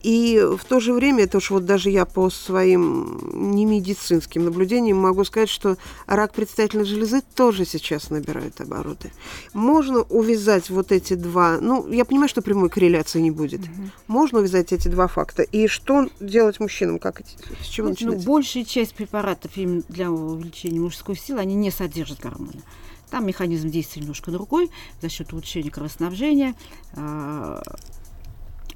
И 0.03 0.39
в 0.39 0.63
то 0.65 0.79
же 0.79 0.93
время, 0.93 1.23
это 1.23 1.38
уж 1.38 1.49
вот 1.49 1.65
даже 1.65 1.89
я 1.89 2.05
по 2.05 2.29
своим 2.29 3.19
немедицинским 3.33 4.45
наблюдениям 4.45 4.97
могу 4.97 5.23
сказать, 5.23 5.49
что 5.49 5.77
рак 6.05 6.33
предстательной 6.33 6.86
железы 6.86 7.21
тоже 7.36 7.65
сейчас 7.65 8.10
набирает 8.10 8.62
обороты. 8.62 9.12
Можно 9.53 10.01
увязать 10.01 10.69
вот 10.69 10.91
эти 10.91 11.15
два, 11.15 11.57
ну, 11.60 11.88
я 11.91 12.05
понимаю, 12.05 12.29
что 12.29 12.41
прямой 12.41 12.69
корреляции 12.69 13.19
не 13.19 13.31
будет. 13.31 13.62
Угу. 13.62 13.89
Можно 14.07 14.39
увязать 14.39 14.71
эти 14.71 14.88
два 14.88 15.07
факта. 15.07 15.43
И 15.43 15.67
что 15.67 16.10
делать 16.19 16.60
мужчинам? 16.60 16.99
Как, 16.99 17.21
с 17.62 17.65
чего 17.65 17.88
ну, 17.88 17.91
начинать? 17.91 18.17
Ну, 18.17 18.23
большая 18.23 18.65
часть 18.65 18.93
препаратов 18.93 19.51
именно 19.55 19.83
для 19.89 20.12
увеличения 20.12 20.79
мужской 20.79 21.15
силы, 21.15 21.39
они 21.39 21.55
не 21.55 21.71
содержат 21.71 22.19
гормоны. 22.19 22.62
Там 23.10 23.25
механизм 23.25 23.69
действия 23.69 24.01
немножко 24.01 24.31
другой, 24.31 24.69
за 25.01 25.10
счет 25.10 25.31
улучшения 25.31 25.71
кровоснабжения, 25.71 26.55
а, 26.93 27.62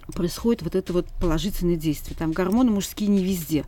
происходит 0.07 0.61
вот 0.61 0.75
это 0.75 0.93
вот 0.93 1.07
положительное 1.19 1.75
действие. 1.75 2.15
Там 2.17 2.31
гормоны 2.31 2.71
мужские 2.71 3.09
не 3.09 3.23
везде. 3.23 3.65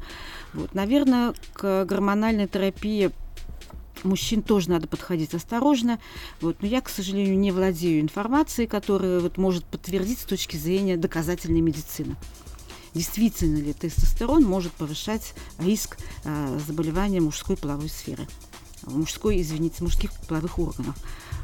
Вот, 0.53 0.73
наверное, 0.73 1.33
к 1.53 1.85
гормональной 1.85 2.47
терапии 2.47 3.11
мужчин 4.03 4.41
тоже 4.41 4.69
надо 4.69 4.87
подходить 4.87 5.33
осторожно. 5.33 5.99
Вот. 6.41 6.57
Но 6.61 6.67
я, 6.67 6.81
к 6.81 6.89
сожалению, 6.89 7.37
не 7.37 7.51
владею 7.51 8.01
информацией, 8.01 8.67
которая 8.67 9.19
вот 9.19 9.37
может 9.37 9.65
подтвердить 9.65 10.19
с 10.19 10.25
точки 10.25 10.57
зрения 10.57 10.97
доказательной 10.97 11.61
медицины. 11.61 12.15
Действительно 12.93 13.57
ли 13.57 13.73
тестостерон 13.73 14.43
может 14.43 14.71
повышать 14.73 15.33
риск 15.57 15.97
э, 16.25 16.59
заболевания 16.67 17.21
мужской 17.21 17.57
половой 17.57 17.89
сферы? 17.89 18.27
Мужской, 18.85 19.41
извините, 19.41 19.83
мужских 19.83 20.11
половых 20.27 20.59
органов. 20.59 20.95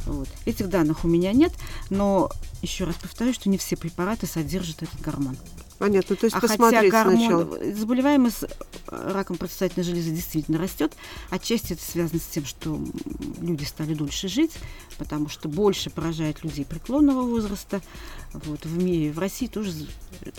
Вот. 0.05 0.27
Этих 0.45 0.69
данных 0.69 1.03
у 1.03 1.07
меня 1.07 1.31
нет, 1.33 1.53
но 1.89 2.31
еще 2.61 2.83
раз 2.85 2.95
повторю, 2.95 3.33
что 3.33 3.49
не 3.49 3.57
все 3.57 3.77
препараты 3.77 4.27
содержат 4.27 4.83
этот 4.83 4.99
гормон. 5.01 5.37
Понятно, 5.79 6.17
то 6.17 6.25
есть 6.25 6.35
а 6.35 6.41
посмотреть 6.41 6.91
хотя 6.91 7.03
гормон, 7.05 7.17
сначала. 7.17 7.73
Заболеваемость 7.73 8.43
раком 8.87 9.37
предстательной 9.37 9.85
железы 9.85 10.11
действительно 10.11 10.57
растет. 10.57 10.93
Отчасти 11.29 11.71
это 11.73 11.81
связано 11.81 12.19
с 12.19 12.25
тем, 12.25 12.45
что 12.45 12.77
люди 13.39 13.63
стали 13.63 13.93
дольше 13.93 14.27
жить, 14.27 14.51
потому 14.97 15.29
что 15.29 15.47
больше 15.47 15.89
поражает 15.89 16.43
людей 16.43 16.65
преклонного 16.65 17.21
возраста. 17.21 17.81
Вот, 18.33 18.65
в 18.65 18.83
мире, 18.83 19.13
в 19.13 19.19
России 19.19 19.47
тоже 19.47 19.71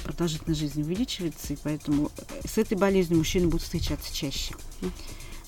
продолжительность 0.05 0.61
жизни 0.61 0.83
увеличивается, 0.83 1.55
и 1.55 1.59
поэтому 1.63 2.13
с 2.45 2.59
этой 2.59 2.77
болезнью 2.77 3.19
мужчины 3.19 3.47
будут 3.47 3.63
встречаться 3.63 4.15
чаще. 4.15 4.55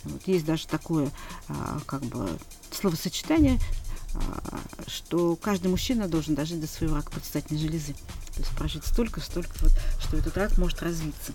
Вот, 0.05 0.23
есть 0.27 0.45
даже 0.47 0.67
такое 0.67 1.11
а, 1.49 1.79
как 1.87 2.03
бы 2.03 2.29
словосочетание 2.73 3.61
что 4.87 5.37
каждый 5.37 5.69
мужчина 5.69 6.09
должен 6.09 6.35
дожить 6.35 6.61
до 6.61 6.67
своего 6.67 6.97
рака 6.97 7.13
предстательной 7.13 7.61
железы. 7.61 7.95
То 8.35 8.41
есть 8.41 8.51
прожить 8.57 8.85
столько, 8.85 9.21
столько, 9.21 9.51
вот, 9.61 9.73
что 10.01 10.17
этот 10.17 10.37
рак 10.37 10.59
может 10.59 10.83
развиться. 10.83 11.33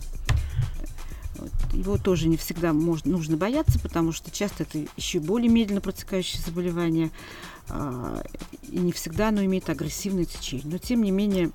Вот. 1.38 1.52
Его 1.74 1.98
тоже 1.98 2.28
не 2.28 2.38
всегда 2.38 2.74
можно, 2.74 3.12
нужно 3.12 3.38
бояться, 3.38 3.80
потому 3.80 4.12
что 4.12 4.32
часто 4.32 4.64
это 4.64 4.80
еще 4.96 5.20
более 5.20 5.50
медленно 5.50 5.82
протекающее 5.82 6.42
заболевание, 6.44 7.12
э, 7.70 8.24
и 8.64 8.78
не 8.78 8.92
всегда 8.92 9.30
оно 9.30 9.44
имеет 9.46 9.70
агрессивное 9.70 10.26
течение. 10.26 10.66
Но 10.66 10.78
тем 10.80 11.04
не 11.04 11.12
менее 11.12 11.52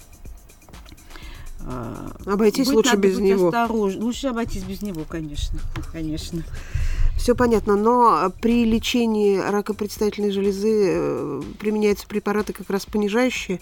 э, 1.60 2.10
обойтись 2.26 2.68
лучше 2.68 2.96
без 2.96 3.18
него. 3.18 3.48
Осторож... 3.48 3.96
Лучше 3.96 4.28
обойтись 4.28 4.62
без 4.62 4.82
него, 4.82 5.04
конечно, 5.04 5.58
конечно. 5.90 6.44
Все 7.16 7.34
понятно, 7.34 7.76
но 7.76 8.32
при 8.40 8.64
лечении 8.64 9.38
рака 9.38 9.74
предстательной 9.74 10.30
железы 10.30 10.86
э, 10.88 11.42
применяются 11.58 12.06
препараты 12.06 12.52
как 12.52 12.68
раз 12.68 12.84
понижающие 12.84 13.60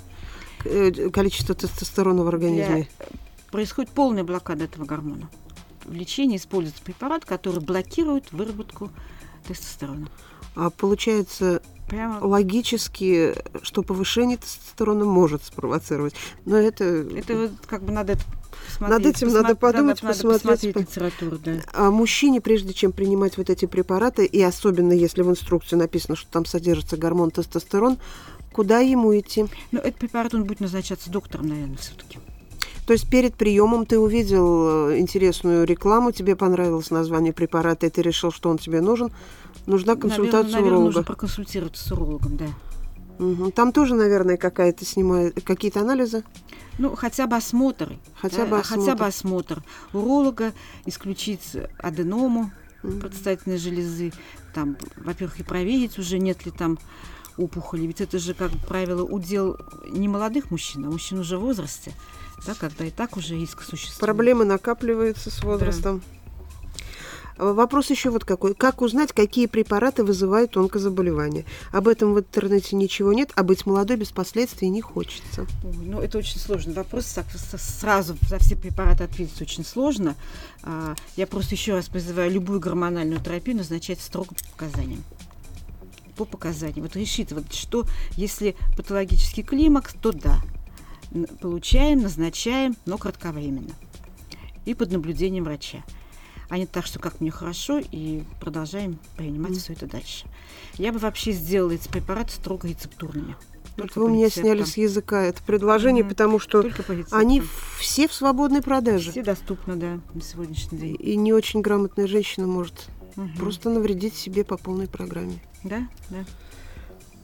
э, 0.65 1.11
количество 1.11 1.55
тестостерона 1.55 2.23
в 2.25 2.29
организме. 2.29 2.89
Для... 2.99 3.07
Происходит 3.51 3.91
полная 3.91 4.25
блокада 4.25 4.65
этого 4.65 4.85
гормона. 4.85 5.29
В 5.85 5.93
лечении 5.93 6.37
используется 6.37 6.83
препарат, 6.83 7.25
который 7.25 7.61
блокирует 7.61 8.33
выработку 8.33 8.91
тестостерона. 9.47 10.09
А 10.55 10.71
получается, 10.71 11.63
Прямо... 11.89 12.25
логически, 12.25 13.35
что 13.63 13.83
повышение 13.83 14.37
тестостерона 14.37 15.05
может 15.05 15.45
спровоцировать. 15.45 16.15
Но 16.45 16.57
это... 16.57 16.85
Это 16.85 17.37
вот 17.37 17.53
как 17.67 17.83
бы 17.83 17.93
надо 17.93 18.17
над 18.81 19.01
этим 19.01 19.29
посмотри, 19.29 19.43
надо 19.43 19.57
подумать, 19.57 20.03
надо, 20.03 20.15
посмотреть. 20.15 20.45
Надо 20.45 20.57
посмотреть 20.57 20.77
литературу, 20.77 21.39
да. 21.39 21.53
А 21.73 21.91
мужчине, 21.91 22.41
прежде 22.41 22.73
чем 22.73 22.93
принимать 22.93 23.37
вот 23.37 23.51
эти 23.51 23.67
препараты, 23.67 24.25
и 24.25 24.43
особенно 24.43 24.93
если 24.93 25.23
в 25.23 25.31
инструкции 25.31 25.77
написано, 25.77 26.17
что 26.17 26.31
там 26.31 26.45
содержится 26.45 26.97
гормон 26.97 27.31
тестостерон, 27.31 27.99
куда 28.53 28.81
ему 28.81 29.19
идти? 29.19 29.47
Ну, 29.73 29.81
этот 29.81 29.97
препарат, 29.97 30.35
он 30.35 30.45
будет 30.45 30.61
назначаться 30.61 31.11
доктором, 31.11 31.49
наверное, 31.49 31.77
все-таки. 31.77 32.19
То 32.87 32.95
есть 32.95 33.09
перед 33.09 33.37
приемом 33.37 33.87
ты 33.87 33.99
увидел 33.99 34.91
э, 34.91 34.99
интересную 34.99 35.65
рекламу, 35.65 36.11
тебе 36.11 36.35
понравилось 36.35 36.91
название 36.91 37.33
препарата, 37.33 37.87
и 37.87 37.91
ты 37.91 38.03
решил, 38.03 38.33
что 38.33 38.51
он 38.51 38.59
тебе 38.59 38.81
нужен. 38.81 39.13
Нужна 39.67 39.95
консультация 39.95 40.33
наверное, 40.33 40.53
наверное, 40.53 40.71
уролога. 40.71 40.87
нужно 40.87 41.03
проконсультироваться 41.05 41.89
с 41.89 41.93
урологом, 41.93 42.37
да. 42.37 42.47
Угу. 43.21 43.51
Там 43.51 43.73
тоже, 43.73 43.95
наверное, 43.95 44.39
какая-то 44.39 44.87
снимает 44.87 45.45
какие-то 45.45 45.81
анализы. 45.81 46.25
Ну, 46.79 46.97
хотя 46.97 47.27
бы 47.27 47.37
осмотр. 47.37 47.99
Хотя 48.15 48.47
бы 48.47 48.59
осмотр. 48.59 48.81
Хотя 48.81 48.97
бы 48.97 49.07
осмотр. 49.07 49.65
Уролога 49.93 50.53
исключить 50.87 51.57
аденому 51.79 52.51
mm 52.83 53.01
предстательной 53.01 53.59
железы. 53.59 54.11
Там, 54.55 54.79
во-первых, 54.97 55.39
и 55.39 55.43
проверить 55.43 55.99
уже 55.99 56.19
нет 56.19 56.47
ли 56.47 56.51
там 56.51 56.79
опухоли. 57.37 57.83
Ведь 57.83 58.01
это 58.01 58.19
же, 58.19 58.33
как 58.33 58.53
правило, 58.67 59.05
удел 59.05 59.59
не 59.87 60.09
молодых 60.09 60.51
мужчин, 60.51 60.87
а 60.87 60.91
мужчин 60.91 61.19
уже 61.19 61.37
в 61.37 61.43
возрасте, 61.43 61.93
да, 62.47 62.55
когда 62.59 62.87
и 62.87 62.91
так 62.91 63.19
уже 63.19 63.35
риск 63.35 63.63
существует. 63.63 64.01
Проблемы 64.01 64.47
накапливаются 64.47 65.31
с 65.31 65.45
возрастом. 65.45 65.99
Да. 65.99 66.20
Вопрос 67.41 67.89
еще 67.89 68.11
вот 68.11 68.27
какой. 68.27 68.55
Как 68.55 68.83
узнать, 68.83 69.13
какие 69.13 69.47
препараты 69.47 70.05
вызывают 70.05 70.59
онкозаболевания? 70.59 71.47
Об 71.73 71.89
этом 71.89 72.13
в 72.13 72.19
интернете 72.19 72.77
ничего 72.77 73.15
нет, 73.15 73.31
а 73.35 73.43
быть 73.43 73.65
молодой 73.65 73.97
без 73.97 74.11
последствий 74.11 74.69
не 74.69 74.83
хочется. 74.83 75.47
Ой, 75.65 75.87
ну, 75.87 76.01
это 76.01 76.19
очень 76.19 76.39
сложный 76.39 76.75
вопрос. 76.75 77.17
Сразу 77.57 78.17
за 78.29 78.39
все 78.39 78.57
препараты 78.57 79.05
ответить 79.05 79.41
очень 79.41 79.65
сложно. 79.65 80.17
А, 80.63 80.95
я 81.17 81.27
просто 81.27 81.55
еще 81.55 81.73
раз 81.73 81.89
призываю 81.89 82.31
любую 82.31 82.61
гормональную 82.61 83.23
терапию 83.23 83.57
назначать 83.57 84.01
строго 84.01 84.35
по 84.35 84.45
показаниям 84.53 85.03
по 86.17 86.27
показаниям. 86.27 86.83
Вот 86.83 86.95
вот 87.33 87.53
что, 87.55 87.87
если 88.17 88.55
патологический 88.77 89.43
климакс, 89.43 89.95
то 90.03 90.13
да, 90.13 90.43
получаем, 91.41 92.03
назначаем, 92.03 92.77
но 92.85 92.99
кратковременно. 92.99 93.73
И 94.67 94.75
под 94.75 94.93
наблюдением 94.93 95.45
врача 95.45 95.83
а 96.51 96.59
не 96.59 96.67
так, 96.67 96.85
что 96.85 96.99
как 96.99 97.21
мне 97.21 97.31
хорошо, 97.31 97.81
и 97.81 98.25
продолжаем 98.41 98.99
принимать 99.17 99.53
mm. 99.53 99.59
все 99.59 99.73
это 99.73 99.87
дальше. 99.87 100.27
Я 100.75 100.93
бы 100.93 100.99
вообще 100.99 101.33
сделала 101.33 101.71
эти 101.71 101.89
препараты 101.89 102.33
строго 102.33 102.69
рецептурными. 102.69 103.37
Только 103.77 104.01
Вы 104.01 104.11
меня 104.11 104.29
сняли 104.29 104.65
с 104.65 104.77
языка 104.77 105.23
это 105.23 105.43
предложение, 105.43 106.05
mm-hmm. 106.05 106.09
потому 106.09 106.39
что 106.39 106.65
они 107.13 107.43
все 107.79 108.09
в 108.09 108.13
свободной 108.13 108.63
продаже. 108.63 109.13
Все 109.13 109.23
доступны, 109.23 109.77
да, 109.77 110.01
на 110.13 110.21
сегодняшний 110.21 110.77
день. 110.77 110.97
И 110.99 111.17
не 111.17 111.33
очень 111.33 111.63
грамотная 111.63 112.07
женщина 112.07 112.47
может 112.47 112.89
угу. 113.17 113.29
просто 113.39 113.71
навредить 113.71 114.15
себе 114.15 114.45
по 114.45 114.59
полной 114.59 114.89
программе. 114.89 115.41
Да, 115.63 115.89
да. 116.11 116.25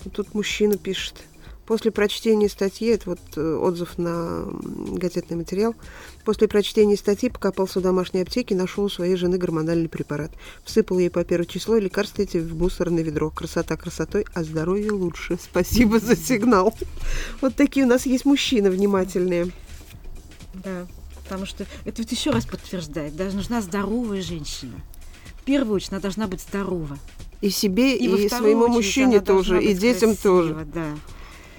И 0.04 0.08
тут 0.08 0.34
мужчина 0.34 0.78
пишет. 0.78 1.24
После 1.66 1.90
прочтения 1.90 2.48
статьи, 2.48 2.88
это 2.88 3.11
вот 3.11 3.18
э, 3.35 3.55
отзыв 3.57 3.98
на 3.98 4.46
газетный 4.92 5.37
материал, 5.37 5.74
после 6.24 6.46
прочтения 6.46 6.96
статьи 6.96 7.29
покопался 7.29 7.81
в 7.81 7.83
домашней 7.83 8.22
аптеке 8.22 8.55
нашел 8.55 8.85
у 8.85 8.88
своей 8.88 9.16
жены 9.16 9.37
гормональный 9.37 9.88
препарат. 9.88 10.31
Всыпал 10.64 11.00
ей 11.00 11.11
по 11.11 11.24
первое 11.24 11.46
число, 11.46 11.76
лекарства 11.76 12.22
эти 12.22 12.38
в 12.38 12.57
мусорное 12.57 13.02
ведро. 13.02 13.31
Красота 13.31 13.76
красотой, 13.76 14.26
а 14.33 14.44
здоровье 14.44 14.92
лучше. 14.92 15.38
Спасибо 15.42 15.98
за 15.98 16.16
сигнал. 16.16 16.72
Вот 17.40 17.57
такие 17.57 17.85
у 17.85 17.88
нас 17.88 18.07
есть 18.07 18.24
мужчины 18.24 18.70
внимательные. 18.70 19.50
Да, 20.55 20.87
потому 21.24 21.46
что 21.46 21.66
это 21.85 22.00
ведь 22.00 22.12
еще 22.12 22.31
раз 22.31 22.46
подтверждает, 22.46 23.16
даже 23.16 23.37
нужна 23.37 23.61
здоровая 23.61 24.22
женщина. 24.22 24.81
В 25.40 25.44
первую 25.44 25.76
очередь 25.76 25.92
она 25.92 26.00
должна 26.00 26.29
быть 26.29 26.42
здорова. 26.42 26.96
И 27.40 27.50
себе, 27.50 27.96
и, 27.96 28.07
и 28.07 28.29
своему 28.29 28.68
мужчине 28.68 29.20
тоже, 29.20 29.62
и 29.62 29.74
детям 29.74 30.11
красива, 30.11 30.42
тоже. 30.42 30.66
Да. 30.72 30.94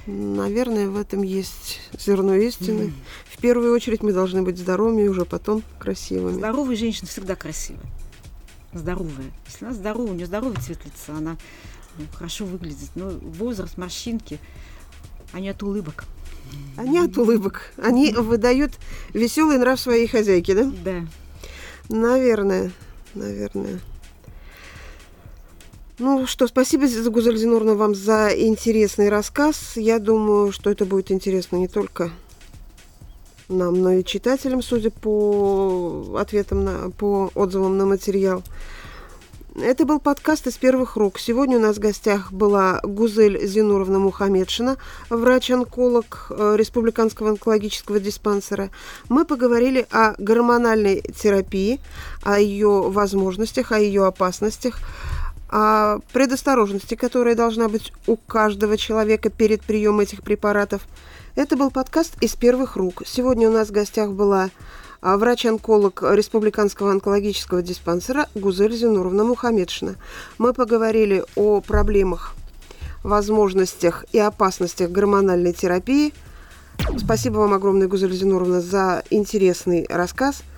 Наверное, 0.08 0.88
в 0.88 0.96
этом 0.96 1.22
есть 1.22 1.82
зерно 2.00 2.34
истины. 2.36 2.84
Mm. 2.84 2.94
В 3.30 3.38
первую 3.40 3.74
очередь 3.74 4.04
мы 4.04 4.14
должны 4.14 4.42
быть 4.42 4.58
здоровыми, 4.58 5.04
и 5.04 5.08
уже 5.10 5.26
потом 5.26 5.64
красивыми. 5.80 6.38
Здоровая 6.38 6.78
женщина 6.78 7.08
всегда 7.08 7.36
красивая. 7.36 7.86
Здоровая. 8.74 9.32
Если 9.48 9.66
она 9.66 9.74
здоровая, 9.74 10.12
у 10.12 10.16
нее 10.16 10.26
здоровый 10.26 10.58
цвет 10.62 10.80
лица, 10.86 11.18
она 11.18 11.38
ну, 11.98 12.06
хорошо 12.14 12.46
выглядит. 12.46 12.90
Но 12.96 13.10
возраст, 13.10 13.78
морщинки, 13.78 14.40
они 15.34 15.50
от 15.50 15.62
улыбок. 15.62 16.06
Они 16.78 17.00
от 17.00 17.18
улыбок. 17.18 17.74
Они 17.78 18.14
выдают 18.14 18.74
веселый 19.14 19.58
нрав 19.58 19.78
своей 19.78 20.08
хозяйки, 20.08 20.54
да? 20.54 20.72
Да. 20.86 21.08
Наверное, 21.90 22.72
наверное. 23.14 23.82
Ну 26.00 26.28
что, 26.28 26.46
спасибо, 26.46 26.86
Гузель 27.10 27.38
Зинурна, 27.38 27.74
вам 27.74 27.96
за 27.96 28.30
интересный 28.30 29.10
рассказ. 29.10 29.78
Я 29.78 29.98
думаю, 29.98 30.52
что 30.52 30.70
это 30.70 30.86
будет 30.86 31.12
интересно 31.12 31.56
не 31.56 31.68
только 31.68 32.12
нам, 33.50 33.82
но 33.82 33.94
и 33.94 34.04
читателям, 34.04 34.62
судя 34.62 34.92
по 34.92 36.16
ответам 36.20 36.64
на, 36.64 36.92
по 36.92 37.32
отзывам 37.34 37.80
на 37.80 37.88
материал. 37.88 38.44
Это 39.60 39.86
был 39.86 40.00
подкаст 40.00 40.46
из 40.46 40.56
первых 40.58 40.98
рук. 40.98 41.18
Сегодня 41.18 41.58
у 41.58 41.62
нас 41.62 41.78
в 41.78 41.80
гостях 41.80 42.32
была 42.32 42.80
Гузель 42.84 43.44
Зинуровна 43.48 43.98
Мухамедшина, 43.98 44.78
врач-онколог 45.10 46.28
э, 46.30 46.54
Республиканского 46.58 47.30
онкологического 47.30 48.00
диспансера. 48.00 48.70
Мы 49.10 49.26
поговорили 49.26 49.88
о 49.90 50.14
гормональной 50.20 51.02
терапии, 51.02 51.80
о 52.22 52.40
ее 52.40 52.92
возможностях, 52.92 53.72
о 53.72 53.80
ее 53.80 54.06
опасностях, 54.06 54.80
о 55.50 56.00
предосторожности, 56.14 56.96
которая 56.96 57.36
должна 57.36 57.70
быть 57.70 57.94
у 58.06 58.16
каждого 58.16 58.78
человека 58.78 59.30
перед 59.30 59.62
приемом 59.62 60.02
этих 60.02 60.24
препаратов. 60.24 60.82
Это 61.36 61.56
был 61.56 61.72
подкаст 61.72 62.22
из 62.22 62.36
первых 62.36 62.76
рук. 62.76 63.04
Сегодня 63.06 63.50
у 63.50 63.52
нас 63.52 63.70
в 63.70 63.72
гостях 63.72 64.12
была 64.12 64.50
а, 65.02 65.18
врач-онколог 65.18 66.04
Республиканского 66.04 66.92
онкологического 66.92 67.62
диспансера 67.62 68.28
Гузель 68.36 68.76
Зинуровна 68.76 69.24
Мухамедшина. 69.24 69.96
Мы 70.38 70.54
поговорили 70.54 71.24
о 71.36 71.62
проблемах, 71.62 72.36
возможностях 73.04 74.06
и 74.12 74.20
опасностях 74.20 74.90
гормональной 74.90 75.54
терапии. 75.54 76.14
Спасибо 76.98 77.38
вам 77.38 77.54
огромное, 77.54 77.88
Гузель 77.88 78.14
Зинуровна, 78.14 78.62
за 78.62 79.04
интересный 79.10 79.86
рассказ– 79.90 80.44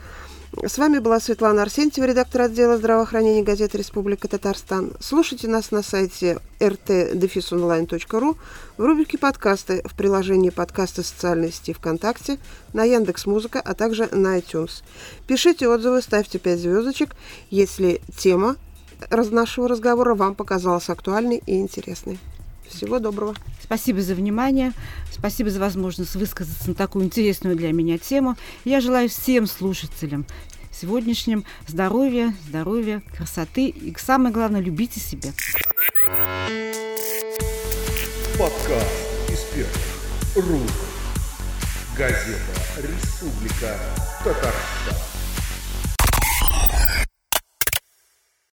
с 0.65 0.77
вами 0.79 0.97
была 0.97 1.19
Светлана 1.19 1.61
Арсентьева, 1.61 2.05
редактор 2.05 2.41
отдела 2.41 2.77
здравоохранения 2.77 3.43
газеты 3.43 3.77
«Республика 3.77 4.27
Татарстан». 4.27 4.93
Слушайте 4.99 5.47
нас 5.47 5.69
на 5.69 5.83
сайте 5.83 6.39
rt-online.ru 6.59 8.35
в 8.77 8.83
рубрике 8.83 9.19
«Подкасты» 9.19 9.83
в 9.85 9.93
приложении 9.95 10.49
подкасты 10.49 11.03
социальной 11.03 11.51
сети 11.51 11.73
ВКонтакте, 11.73 12.39
на 12.73 12.83
Яндекс 12.83 13.27
Музыка, 13.27 13.61
а 13.63 13.75
также 13.75 14.07
на 14.11 14.39
iTunes. 14.39 14.81
Пишите 15.27 15.67
отзывы, 15.67 16.01
ставьте 16.01 16.39
5 16.39 16.59
звездочек, 16.59 17.15
если 17.51 18.01
тема 18.17 18.55
нашего 19.11 19.67
разговора 19.69 20.15
вам 20.15 20.33
показалась 20.33 20.89
актуальной 20.89 21.43
и 21.45 21.59
интересной. 21.59 22.19
Всего 22.69 22.99
доброго. 22.99 23.35
Спасибо 23.61 24.01
за 24.01 24.15
внимание. 24.15 24.73
Спасибо 25.11 25.49
за 25.49 25.59
возможность 25.59 26.15
высказаться 26.15 26.69
на 26.69 26.75
такую 26.75 27.05
интересную 27.05 27.55
для 27.55 27.71
меня 27.73 27.97
тему. 27.97 28.35
Я 28.65 28.81
желаю 28.81 29.09
всем 29.09 29.47
слушателям 29.47 30.25
сегодняшним 30.71 31.43
здоровья, 31.67 32.33
здоровья, 32.47 33.01
красоты 33.15 33.67
и, 33.67 33.93
самое 33.97 34.33
главное, 34.33 34.61
любите 34.61 34.99
себя. 34.99 35.31
Подкаст 38.37 39.09
рук. 40.35 40.61
Газета 41.97 42.37
«Республика 42.77 43.77
Татарстан». 44.23 45.08